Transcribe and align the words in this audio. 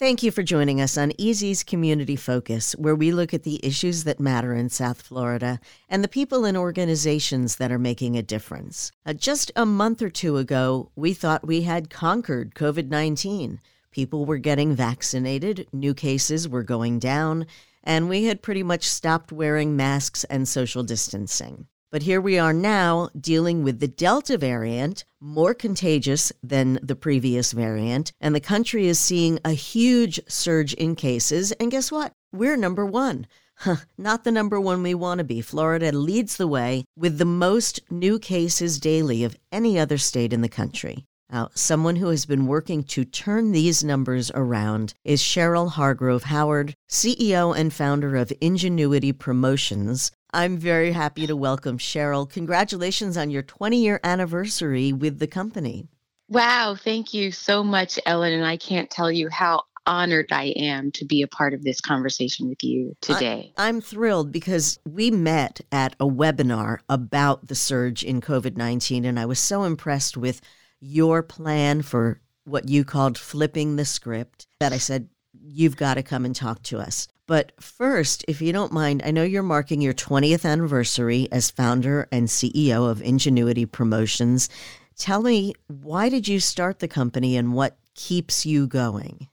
Thank 0.00 0.22
you 0.22 0.30
for 0.30 0.42
joining 0.42 0.80
us 0.80 0.96
on 0.96 1.12
Easy's 1.18 1.62
Community 1.62 2.16
Focus, 2.16 2.72
where 2.76 2.94
we 2.94 3.12
look 3.12 3.34
at 3.34 3.42
the 3.42 3.60
issues 3.62 4.04
that 4.04 4.18
matter 4.18 4.54
in 4.54 4.70
South 4.70 5.02
Florida 5.02 5.60
and 5.90 6.02
the 6.02 6.08
people 6.08 6.46
and 6.46 6.56
organizations 6.56 7.56
that 7.56 7.70
are 7.70 7.78
making 7.78 8.16
a 8.16 8.22
difference. 8.22 8.92
Uh, 9.04 9.12
just 9.12 9.52
a 9.54 9.66
month 9.66 10.00
or 10.00 10.08
two 10.08 10.38
ago, 10.38 10.90
we 10.96 11.12
thought 11.12 11.46
we 11.46 11.64
had 11.64 11.90
conquered 11.90 12.54
COVID 12.54 12.88
19. 12.88 13.60
People 13.90 14.24
were 14.24 14.38
getting 14.38 14.74
vaccinated, 14.74 15.66
new 15.70 15.92
cases 15.92 16.48
were 16.48 16.62
going 16.62 16.98
down, 16.98 17.46
and 17.84 18.08
we 18.08 18.24
had 18.24 18.40
pretty 18.40 18.62
much 18.62 18.88
stopped 18.88 19.30
wearing 19.30 19.76
masks 19.76 20.24
and 20.24 20.48
social 20.48 20.82
distancing. 20.82 21.66
But 21.90 22.02
here 22.02 22.20
we 22.20 22.38
are 22.38 22.52
now 22.52 23.10
dealing 23.20 23.64
with 23.64 23.80
the 23.80 23.88
Delta 23.88 24.38
variant, 24.38 25.04
more 25.20 25.54
contagious 25.54 26.32
than 26.40 26.78
the 26.80 26.94
previous 26.94 27.50
variant, 27.50 28.12
and 28.20 28.32
the 28.32 28.40
country 28.40 28.86
is 28.86 29.00
seeing 29.00 29.40
a 29.44 29.54
huge 29.54 30.20
surge 30.28 30.72
in 30.74 30.94
cases. 30.94 31.50
And 31.52 31.68
guess 31.68 31.90
what? 31.90 32.12
We're 32.32 32.56
number 32.56 32.86
one. 32.86 33.26
Huh, 33.56 33.76
not 33.98 34.22
the 34.22 34.30
number 34.30 34.60
one 34.60 34.84
we 34.84 34.94
want 34.94 35.18
to 35.18 35.24
be. 35.24 35.40
Florida 35.40 35.90
leads 35.90 36.36
the 36.36 36.46
way 36.46 36.84
with 36.96 37.18
the 37.18 37.24
most 37.24 37.80
new 37.90 38.20
cases 38.20 38.78
daily 38.78 39.24
of 39.24 39.36
any 39.50 39.76
other 39.76 39.98
state 39.98 40.32
in 40.32 40.42
the 40.42 40.48
country. 40.48 41.06
Now, 41.28 41.50
someone 41.54 41.96
who 41.96 42.08
has 42.08 42.24
been 42.24 42.46
working 42.46 42.84
to 42.84 43.04
turn 43.04 43.50
these 43.50 43.82
numbers 43.82 44.30
around 44.34 44.94
is 45.04 45.20
Cheryl 45.20 45.70
Hargrove 45.70 46.24
Howard, 46.24 46.74
CEO 46.88 47.56
and 47.56 47.72
founder 47.72 48.16
of 48.16 48.32
Ingenuity 48.40 49.12
Promotions. 49.12 50.12
I'm 50.32 50.56
very 50.56 50.92
happy 50.92 51.26
to 51.26 51.34
welcome 51.34 51.78
Cheryl. 51.78 52.30
Congratulations 52.30 53.16
on 53.16 53.30
your 53.30 53.42
20 53.42 53.82
year 53.82 54.00
anniversary 54.04 54.92
with 54.92 55.18
the 55.18 55.26
company. 55.26 55.88
Wow, 56.28 56.76
thank 56.76 57.12
you 57.12 57.32
so 57.32 57.64
much, 57.64 57.98
Ellen. 58.06 58.32
And 58.32 58.46
I 58.46 58.56
can't 58.56 58.88
tell 58.88 59.10
you 59.10 59.28
how 59.28 59.64
honored 59.86 60.30
I 60.30 60.54
am 60.56 60.92
to 60.92 61.04
be 61.04 61.22
a 61.22 61.28
part 61.28 61.54
of 61.54 61.64
this 61.64 61.80
conversation 61.80 62.48
with 62.48 62.62
you 62.62 62.94
today. 63.00 63.52
I, 63.56 63.68
am 63.68 63.80
thrilled 63.80 64.30
because 64.30 64.78
we 64.86 65.10
met 65.10 65.60
at 65.72 65.96
a 65.98 66.06
webinar 66.06 66.78
about 66.88 67.48
the 67.48 67.56
surge 67.56 68.04
in 68.04 68.20
COVID 68.20 68.56
19, 68.56 69.04
and 69.04 69.18
I 69.18 69.26
was 69.26 69.40
so 69.40 69.64
impressed 69.64 70.16
with 70.16 70.40
your 70.80 71.22
plan 71.22 71.82
for 71.82 72.20
what 72.44 72.68
you 72.68 72.84
called 72.84 73.18
flipping 73.18 73.76
the 73.76 73.84
script 73.84 74.46
that 74.60 74.72
I 74.72 74.78
said, 74.78 75.08
you've 75.32 75.76
got 75.76 75.94
to 75.94 76.02
come 76.02 76.24
and 76.24 76.36
talk 76.36 76.62
to 76.64 76.78
us. 76.78 77.08
But 77.30 77.52
first, 77.60 78.24
if 78.26 78.42
you 78.42 78.52
don't 78.52 78.72
mind, 78.72 79.02
I 79.04 79.12
know 79.12 79.22
you're 79.22 79.44
marking 79.44 79.80
your 79.80 79.94
20th 79.94 80.44
anniversary 80.44 81.28
as 81.30 81.48
founder 81.48 82.08
and 82.10 82.26
CEO 82.26 82.90
of 82.90 83.00
Ingenuity 83.00 83.66
Promotions. 83.66 84.48
Tell 84.96 85.22
me, 85.22 85.54
why 85.68 86.08
did 86.08 86.26
you 86.26 86.40
start 86.40 86.80
the 86.80 86.88
company 86.88 87.36
and 87.36 87.52
what 87.52 87.78
keeps 87.94 88.44
you 88.44 88.66
going? 88.66 89.28